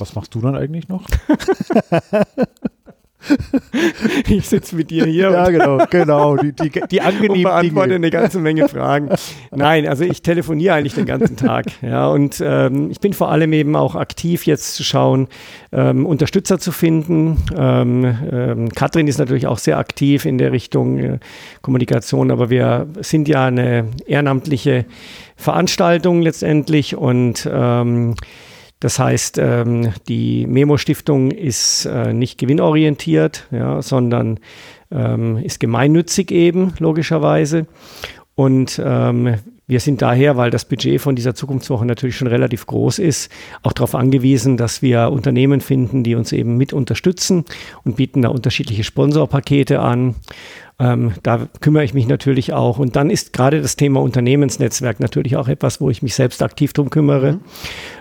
[0.00, 1.04] Was machst du dann eigentlich noch?
[4.28, 5.30] ich sitze mit dir hier.
[5.32, 6.36] ja, genau, genau.
[6.36, 7.96] Die, die, die angenehmen und beantworte Dinge.
[7.96, 9.10] eine ganze Menge Fragen.
[9.50, 11.66] Nein, also ich telefoniere eigentlich den ganzen Tag.
[11.82, 15.28] Ja, und ähm, ich bin vor allem eben auch aktiv jetzt zu schauen,
[15.72, 17.42] ähm, Unterstützer zu finden.
[17.56, 21.18] Ähm, ähm, Katrin ist natürlich auch sehr aktiv in der Richtung äh,
[21.62, 24.84] Kommunikation, aber wir sind ja eine ehrenamtliche
[25.36, 28.14] Veranstaltung letztendlich und ähm,
[28.80, 34.38] das heißt, ähm, die Memo-Stiftung ist äh, nicht gewinnorientiert, ja, sondern
[34.90, 37.66] ähm, ist gemeinnützig eben, logischerweise.
[38.34, 39.34] Und ähm,
[39.66, 43.30] wir sind daher, weil das Budget von dieser Zukunftswoche natürlich schon relativ groß ist,
[43.62, 47.44] auch darauf angewiesen, dass wir Unternehmen finden, die uns eben mit unterstützen
[47.84, 50.14] und bieten da unterschiedliche Sponsorpakete an.
[50.80, 52.78] Ähm, da kümmere ich mich natürlich auch.
[52.78, 56.72] Und dann ist gerade das Thema Unternehmensnetzwerk natürlich auch etwas, wo ich mich selbst aktiv
[56.72, 57.32] drum kümmere.
[57.32, 57.40] Mhm.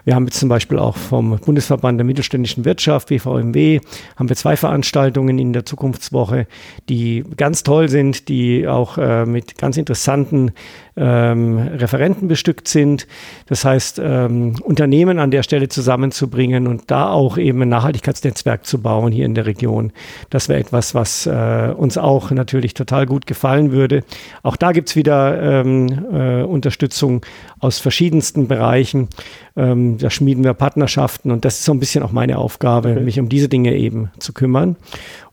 [0.06, 3.82] Wir haben jetzt zum Beispiel auch vom Bundesverband der mittelständischen Wirtschaft, BVMW,
[4.16, 6.48] haben wir zwei Veranstaltungen in der Zukunftswoche,
[6.88, 10.52] die ganz toll sind, die auch äh, mit ganz interessanten
[10.98, 13.08] ähm, Referenten bestückt sind.
[13.48, 18.82] Das heißt, ähm, Unternehmen an der Stelle zusammenzubringen und da auch eben ein Nachhaltigkeitsnetzwerk zu
[18.82, 19.92] bauen hier in der Region.
[20.30, 24.04] Das wäre etwas, was äh, uns auch natürlich total gut gefallen würde.
[24.44, 27.26] Auch da gibt's wieder ähm, äh, Unterstützung
[27.60, 29.10] aus verschiedensten Bereichen.
[29.56, 33.02] Ähm, da schmieden wir Partnerschaften und das ist so ein bisschen auch meine Aufgabe, okay.
[33.02, 34.76] mich um diese Dinge eben zu kümmern.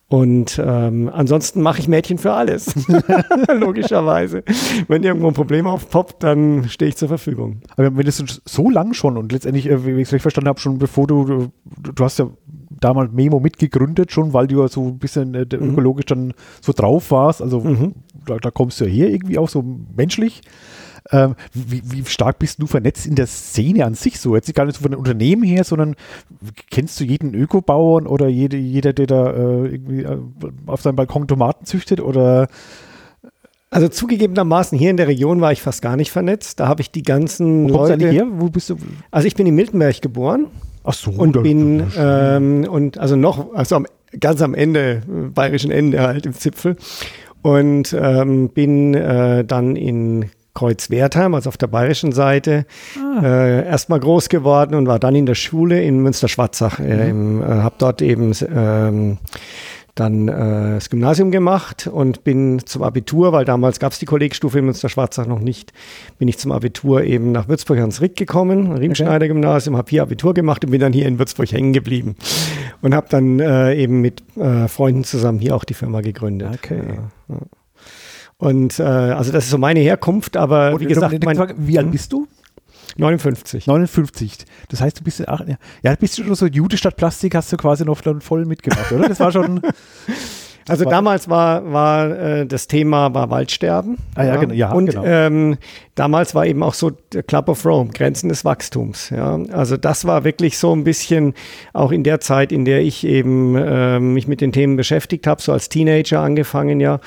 [0.09, 2.75] Und ähm, ansonsten mache ich Mädchen für alles.
[3.59, 4.44] Logischerweise.
[4.87, 7.62] Wenn irgendwo ein Problem aufpoppt, dann stehe ich zur Verfügung.
[7.77, 10.61] Aber wenn das so lang schon und letztendlich, äh, wie ich es richtig verstanden habe,
[10.61, 12.29] schon bevor du, du hast ja
[12.85, 15.70] damals Memo mitgegründet, schon weil du ja so ein bisschen äh, mhm.
[15.70, 17.40] ökologisch dann so drauf warst.
[17.40, 17.94] Also mhm.
[18.27, 19.64] da, da, kommst du ja her irgendwie auch so
[19.97, 20.42] menschlich.
[21.11, 24.35] Ähm, wie, wie, stark bist du vernetzt in der Szene an sich so?
[24.37, 25.97] Jetzt gar nicht so von den Unternehmen her, sondern
[26.70, 30.18] kennst du jeden Ökobauern oder jede, jeder, der da äh, irgendwie äh,
[30.66, 32.49] auf seinem Balkon Tomaten züchtet oder
[33.70, 36.61] also zugegebenermaßen hier in der Region war ich fast gar nicht vernetzt.
[36.61, 38.09] Da habe ich die ganzen Wo Leute.
[38.09, 38.27] her?
[38.31, 38.77] Wo bist du?
[39.11, 40.47] Also ich bin in Miltenberg geboren.
[40.85, 41.11] Ach so.
[41.11, 43.87] Und bin ähm, und also noch also am,
[44.20, 45.03] ganz am Ende
[45.35, 46.77] bayerischen Ende halt im Zipfel
[47.42, 52.64] und ähm, bin äh, dann in Kreuzwertheim, also auf der bayerischen Seite,
[52.97, 53.23] ah.
[53.23, 56.79] äh, erstmal groß geworden und war dann in der Schule in Münster-Schwarzach.
[56.79, 57.42] Äh, mhm.
[57.42, 59.18] äh, habe dort eben ähm,
[59.94, 64.59] dann äh, das Gymnasium gemacht und bin zum Abitur, weil damals gab es die Kollegstufe
[64.59, 65.72] in Münster-Schwarzach noch nicht,
[66.18, 70.64] bin ich zum Abitur eben nach Würzburg ans Rick gekommen, Riemschneider-Gymnasium, habe hier Abitur gemacht
[70.64, 72.16] und bin dann hier in Würzburg hängen geblieben
[72.83, 76.48] und habe dann äh, eben mit äh, Freunden zusammen hier auch die Firma gegründet.
[76.54, 76.83] Okay.
[76.88, 77.40] Ja, ja.
[78.37, 81.78] Und äh, also das ist so meine Herkunft, aber Und wie gesagt, mein, Frage, wie
[81.78, 81.92] alt hm?
[81.92, 82.26] bist du?
[82.97, 83.66] 59.
[83.66, 84.38] 59.
[84.68, 85.42] Das heißt, du bist ach,
[85.83, 89.09] ja, bist du schon so Jude statt Plastik, hast du quasi noch voll mitgemacht, oder?
[89.09, 89.61] Das war schon.
[90.66, 93.99] Also damals war, war äh, das Thema war Waldsterben.
[94.14, 94.40] Ah ja, ja.
[94.40, 94.55] genau.
[94.55, 95.05] Ja, und genau.
[95.05, 95.59] Ähm,
[95.94, 99.11] damals war eben auch so der Club of Rome, Grenzen des Wachstums.
[99.11, 99.38] Ja.
[99.52, 101.35] Also das war wirklich so ein bisschen
[101.72, 105.40] auch in der Zeit, in der ich eben äh, mich mit den Themen beschäftigt habe,
[105.40, 107.00] so als Teenager angefangen ja.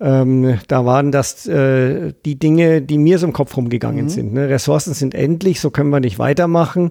[0.00, 4.08] Ähm, da waren das äh, die Dinge, die mir so im Kopf rumgegangen mhm.
[4.08, 4.32] sind.
[4.32, 4.48] Ne?
[4.48, 6.90] Ressourcen sind endlich, so können wir nicht weitermachen.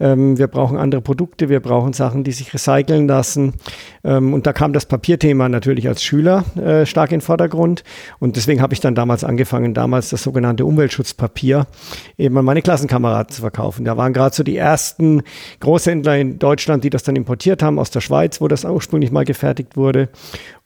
[0.00, 3.54] Ähm, wir brauchen andere Produkte, wir brauchen Sachen, die sich recyceln lassen.
[4.04, 7.84] Ähm, und da kam das Papierthema natürlich als Schüler äh, stark in den Vordergrund.
[8.20, 11.66] Und deswegen habe ich dann damals angefangen, damals das sogenannte Umweltschutzpapier
[12.16, 13.84] eben an meine Klassenkameraden zu verkaufen.
[13.84, 15.22] Da waren gerade so die ersten
[15.60, 19.24] Großhändler in Deutschland, die das dann importiert haben aus der Schweiz, wo das ursprünglich mal
[19.24, 20.08] gefertigt wurde.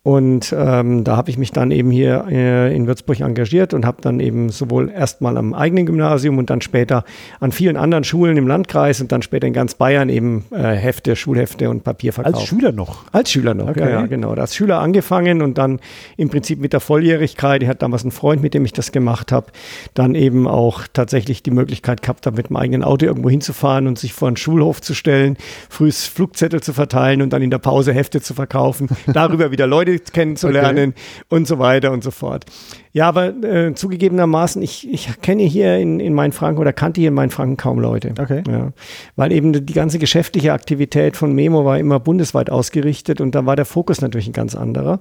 [0.02, 4.00] Und ähm, da habe ich mich dann eben hier äh, in Würzburg engagiert und habe
[4.00, 7.04] dann eben sowohl erstmal am eigenen Gymnasium und dann später
[7.38, 11.16] an vielen anderen Schulen im Landkreis und dann später in ganz Bayern eben äh, Hefte,
[11.16, 12.36] Schulhefte und Papier verkauft.
[12.36, 13.04] Als Schüler noch?
[13.12, 13.80] Als Schüler noch, okay.
[13.80, 14.32] ja, ja, genau.
[14.32, 15.80] Als Schüler angefangen und dann
[16.16, 19.32] im Prinzip mit der Volljährigkeit, ich hatte damals einen Freund, mit dem ich das gemacht
[19.32, 19.48] habe,
[19.92, 23.98] dann eben auch tatsächlich die Möglichkeit gehabt habe, mit dem eigenen Auto irgendwo hinzufahren und
[23.98, 25.36] sich vor einen Schulhof zu stellen,
[25.68, 29.89] frühs Flugzettel zu verteilen und dann in der Pause Hefte zu verkaufen, darüber wieder Leute
[29.92, 31.24] Leute kennenzulernen okay.
[31.28, 32.44] und so weiter und so fort.
[32.92, 37.14] Ja, aber äh, zugegebenermaßen, ich, ich kenne hier in, in Mainfranken oder kannte hier in
[37.14, 38.14] Mainfranken kaum Leute.
[38.18, 38.42] Okay.
[38.48, 38.72] Ja,
[39.16, 43.56] weil eben die ganze geschäftliche Aktivität von Memo war immer bundesweit ausgerichtet und da war
[43.56, 45.00] der Fokus natürlich ein ganz anderer.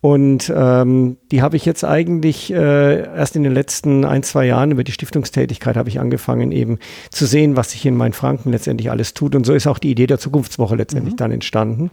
[0.00, 4.70] Und ähm, die habe ich jetzt eigentlich äh, erst in den letzten ein, zwei Jahren
[4.70, 6.78] über die Stiftungstätigkeit habe ich angefangen, eben
[7.10, 9.34] zu sehen, was sich in Mainfranken letztendlich alles tut.
[9.34, 11.18] Und so ist auch die Idee der Zukunftswoche letztendlich mhm.
[11.18, 11.90] dann entstanden,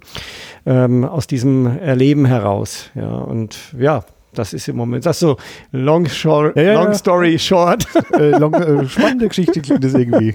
[0.68, 2.92] ähm, aus diesem Erleben heraus.
[2.94, 5.38] Ja, und ja, das ist im Moment, das so
[5.72, 7.88] long, short, ja, ja, long story short.
[8.14, 10.32] Äh, long, äh, spannende Geschichte klingt das irgendwie.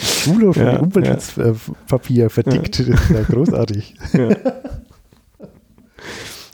[0.00, 3.96] Schule für ja, Umweltschutzpapier verdickt, das ist ja großartig.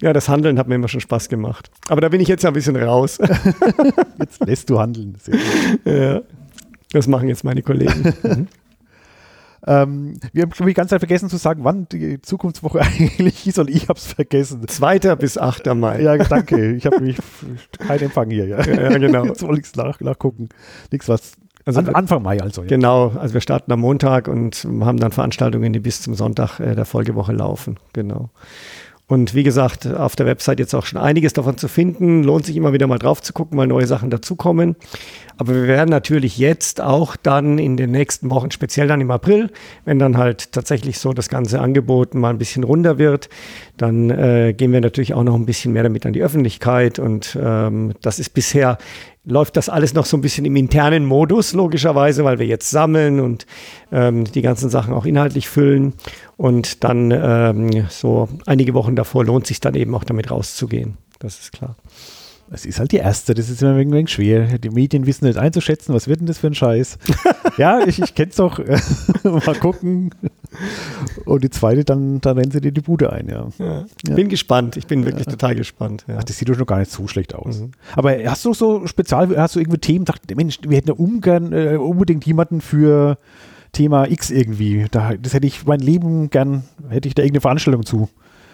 [0.02, 1.70] Ja, das Handeln hat mir immer schon Spaß gemacht.
[1.88, 3.18] Aber da bin ich jetzt ja ein bisschen raus.
[4.18, 5.16] jetzt lässt du handeln.
[5.84, 6.20] Ja,
[6.92, 8.12] das machen jetzt meine Kollegen.
[8.22, 8.48] Mhm.
[9.64, 13.60] Ähm, wir haben, glaube ich, ganz Zeit vergessen zu sagen, wann die Zukunftswoche eigentlich ist
[13.60, 14.66] und ich habe es vergessen.
[14.66, 14.98] 2.
[15.14, 15.66] bis 8.
[15.74, 16.02] Mai.
[16.02, 16.72] Ja, danke.
[16.72, 17.18] Ich habe nämlich
[17.78, 18.46] keinen Empfang hier.
[18.46, 19.24] Ja, ja genau.
[19.24, 20.48] Jetzt wollte ich es nach, nachgucken.
[20.90, 21.34] Nichts, was
[21.64, 22.62] also An, Anfang Mai also.
[22.62, 22.68] Ja.
[22.68, 26.74] Genau, also wir starten am Montag und haben dann Veranstaltungen, die bis zum Sonntag äh,
[26.74, 27.78] der Folgewoche laufen.
[27.92, 28.30] Genau.
[29.08, 32.22] Und wie gesagt, auf der Website jetzt auch schon einiges davon zu finden.
[32.22, 34.74] Lohnt sich immer wieder mal drauf zu gucken, weil neue Sachen dazukommen.
[35.36, 39.50] Aber wir werden natürlich jetzt auch dann in den nächsten Wochen, speziell dann im April,
[39.84, 43.28] wenn dann halt tatsächlich so das ganze Angebot mal ein bisschen runter wird,
[43.76, 46.98] dann äh, gehen wir natürlich auch noch ein bisschen mehr damit an die Öffentlichkeit.
[46.98, 48.78] Und ähm, das ist bisher
[49.24, 53.20] läuft das alles noch so ein bisschen im internen Modus, logischerweise, weil wir jetzt sammeln
[53.20, 53.46] und
[53.92, 55.94] ähm, die ganzen Sachen auch inhaltlich füllen.
[56.36, 60.96] Und dann ähm, so einige Wochen davor lohnt sich dann eben auch damit rauszugehen.
[61.20, 61.76] Das ist klar.
[62.50, 64.58] Es ist halt die erste, das ist immer ein wenig schwer.
[64.58, 66.98] Die Medien wissen nicht einzuschätzen, was wird denn das für ein Scheiß.
[67.56, 68.58] ja, ich, ich kenne es doch.
[69.22, 70.10] Mal gucken.
[71.24, 73.48] Und die zweite, dann, dann rennen sie dir die Bude ein, ja.
[73.58, 73.84] ja.
[74.06, 74.14] ja.
[74.14, 75.32] Bin gespannt, ich bin wirklich ja.
[75.32, 76.04] total gespannt.
[76.08, 77.60] Ach, das sieht doch noch gar nicht so schlecht aus.
[77.60, 77.70] Mhm.
[77.96, 81.52] Aber hast du so spezial, hast du irgendwie Themen, dachte, Mensch, wir hätten ja ungern,
[81.52, 83.18] äh, unbedingt jemanden für
[83.72, 84.86] Thema X irgendwie.
[84.90, 88.08] Da, das hätte ich mein Leben gern, hätte ich da irgendeine Veranstaltung zu.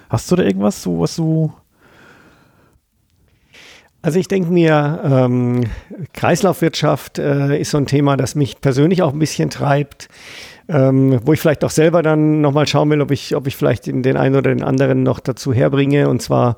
[0.09, 1.53] Hast du da irgendwas, so was du
[4.01, 5.65] also ich denke mir, ähm,
[6.19, 10.09] Kreislaufwirtschaft äh, ist so ein Thema, das mich persönlich auch ein bisschen treibt,
[10.69, 13.87] ähm, wo ich vielleicht auch selber dann nochmal schauen will, ob ich, ob ich vielleicht
[13.87, 16.09] den einen oder den anderen noch dazu herbringe.
[16.09, 16.57] Und zwar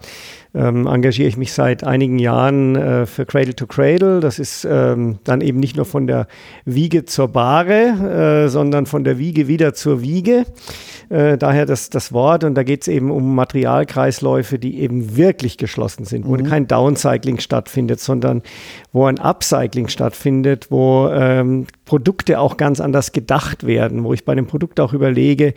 [0.53, 4.20] ähm, engagiere ich mich seit einigen Jahren äh, für Cradle to Cradle.
[4.20, 6.27] Das ist ähm, dann eben nicht nur von der
[6.64, 10.44] Wiege zur Bahre, äh, sondern von der Wiege wieder zur Wiege.
[11.09, 12.42] Äh, daher das, das Wort.
[12.42, 16.44] Und da geht es eben um Materialkreisläufe, die eben wirklich geschlossen sind, wo mhm.
[16.44, 18.42] kein Downcycling stattfindet, sondern
[18.92, 24.34] wo ein Upcycling stattfindet, wo ähm, Produkte auch ganz anders gedacht werden, wo ich bei
[24.34, 25.54] dem Produkt auch überlege,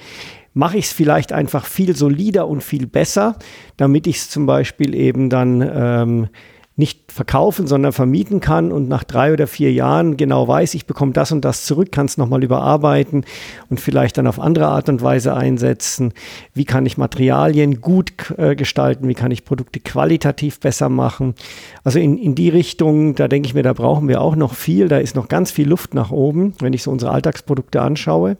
[0.53, 3.37] mache ich es vielleicht einfach viel solider und viel besser,
[3.77, 6.27] damit ich es zum Beispiel eben dann ähm,
[6.75, 11.13] nicht verkaufen, sondern vermieten kann und nach drei oder vier Jahren genau weiß, ich bekomme
[11.13, 13.25] das und das zurück, kann es nochmal überarbeiten
[13.69, 16.13] und vielleicht dann auf andere Art und Weise einsetzen.
[16.55, 19.07] Wie kann ich Materialien gut äh, gestalten?
[19.07, 21.35] Wie kann ich Produkte qualitativ besser machen?
[21.83, 24.87] Also in, in die Richtung, da denke ich mir, da brauchen wir auch noch viel.
[24.87, 28.37] Da ist noch ganz viel Luft nach oben, wenn ich so unsere Alltagsprodukte anschaue.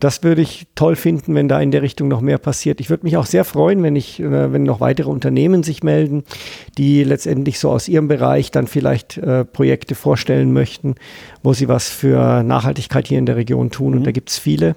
[0.00, 2.80] Das würde ich toll finden, wenn da in der Richtung noch mehr passiert.
[2.80, 6.24] Ich würde mich auch sehr freuen, wenn ich, äh, wenn noch weitere Unternehmen sich melden,
[6.76, 10.96] die letztendlich so aus ihrem Bereich dann vielleicht äh, Projekte vorstellen möchten,
[11.42, 13.92] wo sie was für Nachhaltigkeit hier in der Region tun.
[13.92, 13.98] Mhm.
[13.98, 14.76] Und da gibt es viele.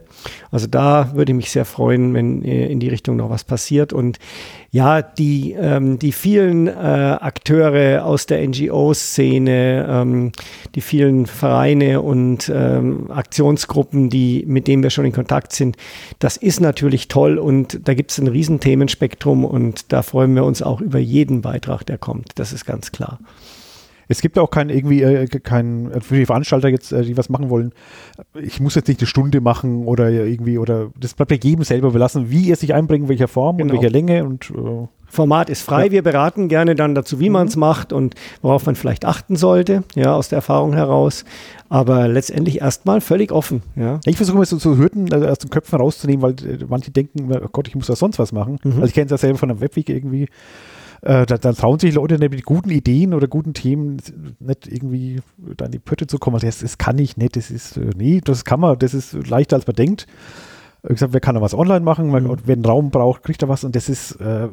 [0.51, 3.93] Also da würde ich mich sehr freuen, wenn äh, in die Richtung noch was passiert.
[3.93, 4.19] Und
[4.71, 10.31] ja, die, ähm, die vielen äh, Akteure aus der NGO-Szene, ähm,
[10.75, 15.77] die vielen Vereine und ähm, Aktionsgruppen, die, mit denen wir schon in Kontakt sind,
[16.19, 20.43] das ist natürlich toll und da gibt es ein riesen Themenspektrum und da freuen wir
[20.43, 22.31] uns auch über jeden Beitrag, der kommt.
[22.35, 23.19] Das ist ganz klar.
[24.07, 27.29] Es gibt auch keinen irgendwie äh, keinen äh, für die Veranstalter jetzt, äh, die was
[27.29, 27.73] machen wollen.
[28.41, 31.91] Ich muss jetzt nicht eine Stunde machen oder irgendwie oder das bleibt bei jedem selber
[31.91, 33.73] belassen, wie er sich einbringt, welcher Form genau.
[33.73, 35.85] und welcher Länge und äh, Format ist frei.
[35.85, 35.91] Ja.
[35.91, 37.33] Wir beraten gerne dann dazu, wie mhm.
[37.33, 41.23] man es macht und worauf man vielleicht achten sollte, ja, aus der Erfahrung heraus.
[41.69, 43.61] Aber letztendlich erstmal völlig offen.
[43.75, 43.99] Ja.
[44.05, 47.29] Ich versuche immer so, so Hürden also aus den Köpfen rauszunehmen, weil äh, manche denken,
[47.33, 48.59] oh Gott, ich muss da sonst was machen.
[48.63, 48.73] Mhm.
[48.73, 50.27] Also ich kenne es ja selber von einem Webweg irgendwie.
[51.01, 53.97] Äh, da, dann trauen sich Leute mit guten Ideen oder guten Themen
[54.39, 55.21] nicht irgendwie
[55.55, 56.35] da in die Pötte zu kommen.
[56.35, 59.13] Also das, das kann ich nicht, das ist, äh, nee, das kann man, das ist
[59.27, 60.07] leichter als man denkt.
[60.83, 62.37] Wie gesagt, wer kann da was online machen, mhm.
[62.45, 64.49] wer einen Raum braucht, kriegt da was und das ist, äh,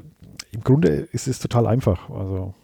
[0.54, 2.10] im Grunde ist es total einfach.
[2.10, 2.54] Also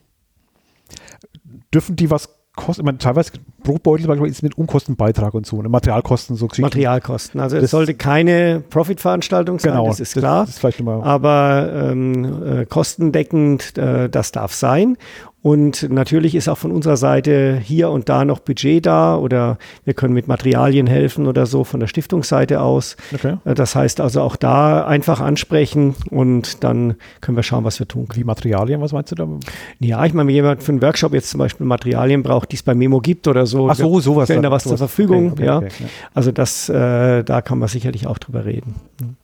[1.72, 2.82] dürfen die was kosten?
[2.82, 5.68] Ich meine, teilweise Brotbeutel ist mit Unkostenbeitrag und so, ne?
[5.68, 6.48] Materialkosten so.
[6.58, 7.40] Materialkosten.
[7.40, 10.46] Also es sollte keine Profit-Veranstaltung sein, genau, das ist klar.
[10.46, 14.96] Das, das aber ähm, äh, kostendeckend, äh, das darf sein.
[15.42, 19.94] Und natürlich ist auch von unserer Seite hier und da noch Budget da oder wir
[19.94, 22.96] können mit Materialien helfen oder so von der Stiftungsseite aus.
[23.14, 23.36] Okay.
[23.46, 27.88] Äh, das heißt also auch da einfach ansprechen und dann können wir schauen, was wir
[27.88, 28.20] tun können.
[28.20, 29.26] Wie Materialien, was meinst du da?
[29.78, 32.62] Ja, ich meine, wenn jemand für einen Workshop jetzt zum Beispiel Materialien braucht, die es
[32.62, 34.26] bei Memo gibt oder so, Ach so, sowas.
[34.26, 34.78] Stellen da was sowas.
[34.78, 35.32] zur Verfügung.
[35.32, 35.88] Okay, okay, ja.
[36.12, 38.74] Also das, äh, da kann man sicherlich auch drüber reden.
[39.00, 39.16] Mhm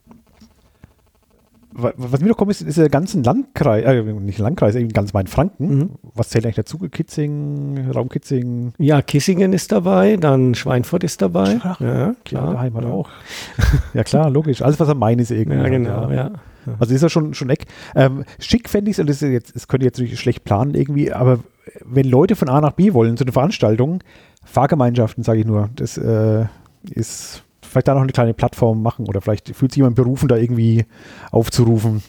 [1.78, 5.26] was mir noch kommt, ist, ist der ganzen Landkreis, äh, nicht Landkreis, eben ganz mein
[5.26, 5.78] Franken.
[5.78, 5.90] Mhm.
[6.14, 6.78] Was zählt eigentlich dazu?
[6.78, 8.72] Kitzing, Raum Kitzing?
[8.78, 11.58] Ja, Kissingen ist dabei, dann Schweinfurt ist dabei.
[11.62, 12.58] Ach, ja, klar.
[12.58, 12.90] Heimat ja.
[12.90, 13.10] auch.
[13.94, 14.62] ja, klar, logisch.
[14.62, 15.58] Alles, was am Main ist irgendwie.
[15.58, 16.14] Ja, genau, ja.
[16.14, 16.30] ja.
[16.78, 17.66] Also ist ja schon, schon Eck.
[17.94, 21.12] Ähm, schick fände ich es, das, jetzt, das könnte ich jetzt natürlich schlecht planen irgendwie,
[21.12, 21.40] aber
[21.84, 24.02] wenn Leute von A nach B wollen zu einer Veranstaltung,
[24.44, 26.46] Fahrgemeinschaften, sage ich nur, das äh,
[26.90, 27.42] ist
[27.76, 30.86] vielleicht da noch eine kleine Plattform machen oder vielleicht fühlt sich jemand berufen, da irgendwie
[31.30, 32.02] aufzurufen.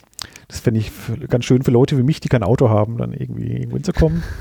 [0.47, 0.91] Das fände ich
[1.29, 4.23] ganz schön für Leute wie mich, die kein Auto haben, dann irgendwie irgendwo hinzukommen.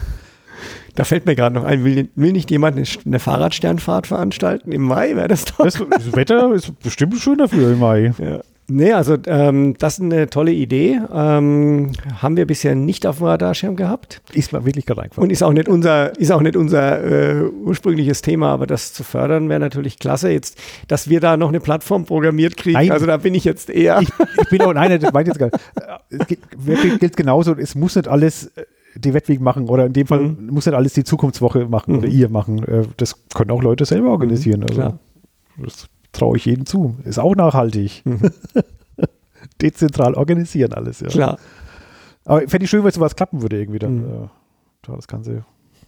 [0.95, 4.73] Da fällt mir gerade noch ein, will, will, nicht jemand eine, Fahrradsternfahrt veranstalten?
[4.73, 5.63] Im Mai wäre das doch.
[5.63, 8.15] Das, das, Wetter ist bestimmt schön dafür im Mai.
[8.17, 8.41] Ja.
[8.69, 11.01] Nee, also ähm, das ist eine tolle Idee.
[11.13, 14.21] Ähm, haben wir bisher nicht auf dem Radarschirm gehabt.
[14.33, 15.25] Ist mir wirklich gerade eingefallen.
[15.25, 19.05] Und ist auch nicht unser, ist auch nicht unser äh, ursprüngliches Thema, aber das zu
[19.05, 20.31] fördern wäre natürlich klasse.
[20.31, 22.91] Jetzt, dass wir da noch eine Plattform programmiert kriegen, Nein.
[22.91, 24.01] also da bin ich jetzt eher.
[24.01, 24.09] Ich,
[24.43, 25.51] ich bin auch, nein, das meine ich jetzt gar
[26.11, 26.39] nicht.
[26.91, 28.65] Es gilt, genauso, es muss nicht alles äh,
[28.97, 30.49] die Wettweg machen oder in dem Fall Mhm.
[30.51, 32.15] muss nicht alles die Zukunftswoche machen oder Mhm.
[32.15, 32.65] ihr machen.
[32.65, 34.63] Äh, Das können auch Leute selber organisieren.
[34.63, 34.99] Also, klar.
[35.59, 35.87] das
[36.17, 36.97] traue ich jedem zu.
[37.05, 38.03] Ist auch nachhaltig.
[39.63, 41.09] Dezentral organisieren alles, ja.
[41.09, 41.39] Klar.
[42.25, 43.99] Aber fände ich schön, wenn sowas klappen würde irgendwie dann.
[43.99, 44.25] Mhm.
[44.25, 44.29] Äh,
[44.83, 45.45] da das Ganze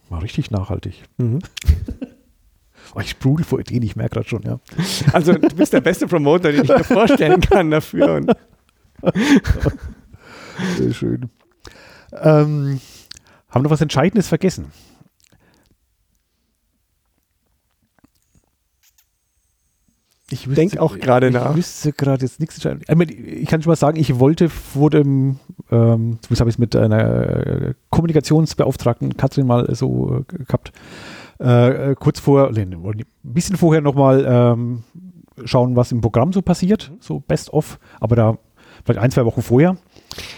[0.08, 1.04] mal richtig nachhaltig.
[1.18, 1.40] Mhm.
[2.94, 4.60] Oh, ich sprudel vor Ideen, ich merke gerade schon, ja.
[5.12, 8.22] Also du bist der beste Promoter, den ich mir vorstellen kann dafür.
[10.78, 11.28] Sehr schön.
[12.12, 12.80] Ähm,
[13.50, 14.72] haben wir noch was Entscheidendes vergessen?
[20.30, 21.50] Ich wüsste- Denk auch gerade nach.
[21.52, 22.58] Ich wüsste gerade jetzt nichts.
[22.58, 22.62] Ich
[23.48, 25.38] kann schon mal sagen, ich wollte vor dem,
[25.70, 30.72] ähm, zumindest habe ich es mit einer äh, Kommunikationsbeauftragten Katrin mal so äh, gehabt,
[31.40, 34.82] äh, äh, kurz vor, nee, ein bisschen vorher nochmal ähm,
[35.44, 38.38] schauen, was im Programm so passiert, so best of, aber da
[38.84, 39.76] vielleicht ein, zwei Wochen vorher.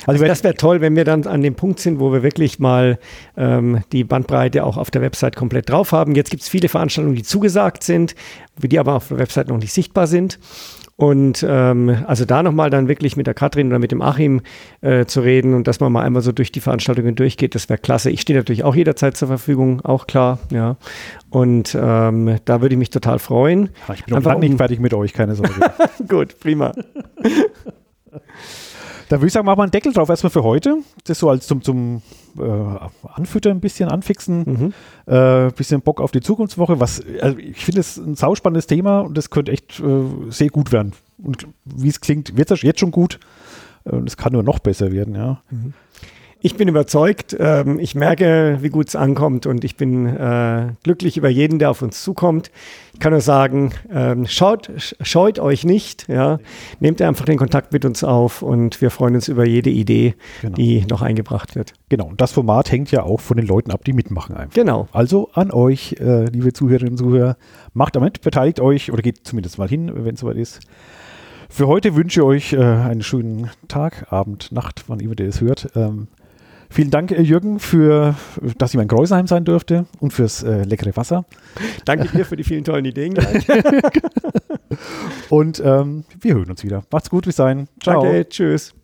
[0.06, 2.58] Also, Also das wäre toll, wenn wir dann an dem Punkt sind, wo wir wirklich
[2.58, 2.98] mal
[3.36, 6.14] ähm, die Bandbreite auch auf der Website komplett drauf haben.
[6.14, 8.14] Jetzt gibt es viele Veranstaltungen, die zugesagt sind,
[8.58, 10.38] die aber auf der Website noch nicht sichtbar sind.
[10.96, 14.42] Und ähm, also da nochmal dann wirklich mit der Katrin oder mit dem Achim
[14.82, 17.78] äh, zu reden und dass man mal einmal so durch die Veranstaltungen durchgeht, das wäre
[17.78, 18.10] klasse.
[18.10, 20.76] Ich stehe natürlich auch jederzeit zur Verfügung, auch klar, ja.
[21.30, 23.70] Und ähm, da würde ich mich total freuen.
[23.94, 25.54] ich bin noch einfach lange nicht um- fertig mit euch, keine Sorge.
[26.08, 26.72] Gut, prima.
[29.10, 30.78] Da würde ich sagen, machen wir einen Deckel drauf erstmal für heute.
[31.02, 32.00] Das so als zum, zum
[32.38, 32.42] äh,
[33.12, 34.44] Anfüttern ein bisschen, anfixen,
[35.06, 35.12] Mhm.
[35.12, 36.78] äh, bisschen Bock auf die Zukunftswoche.
[36.78, 40.70] Was, also ich finde es ein sauspannendes Thema und das könnte echt äh, sehr gut
[40.70, 40.92] werden.
[41.20, 43.18] Und wie es klingt, wird es jetzt schon gut.
[43.82, 45.42] Und es kann nur noch besser werden, ja.
[46.42, 47.36] Ich bin überzeugt.
[47.38, 51.70] Ähm, ich merke, wie gut es ankommt und ich bin äh, glücklich über jeden, der
[51.70, 52.50] auf uns zukommt.
[52.94, 56.08] Ich kann nur sagen, ähm, schaut, sch- scheut euch nicht.
[56.08, 56.38] Ja.
[56.78, 60.54] Nehmt einfach den Kontakt mit uns auf und wir freuen uns über jede Idee, Genau.
[60.54, 61.74] die noch eingebracht wird.
[61.90, 62.06] Genau.
[62.06, 64.54] Und das Format hängt ja auch von den Leuten ab, die mitmachen einfach.
[64.54, 64.88] Genau.
[64.92, 67.36] Also an euch, äh, liebe Zuhörerinnen und Zuhörer,
[67.74, 70.60] macht damit, beteiligt euch oder geht zumindest mal hin, wenn es soweit ist.
[71.50, 75.40] Für heute wünsche ich euch äh, einen schönen Tag, Abend, Nacht, wann immer ihr es
[75.42, 75.68] hört.
[75.74, 76.06] Ähm,
[76.70, 78.14] vielen Dank, äh, Jürgen, für,
[78.56, 81.26] dass ich mein Gräuselheim sein durfte und fürs äh, leckere Wasser.
[81.84, 83.18] Danke dir für die vielen tollen Ideen.
[85.28, 86.84] Und ähm, wir hören uns wieder.
[86.90, 87.68] Macht's gut, bis dahin.
[87.82, 88.02] Ciao.
[88.02, 88.74] Danke, tschüss.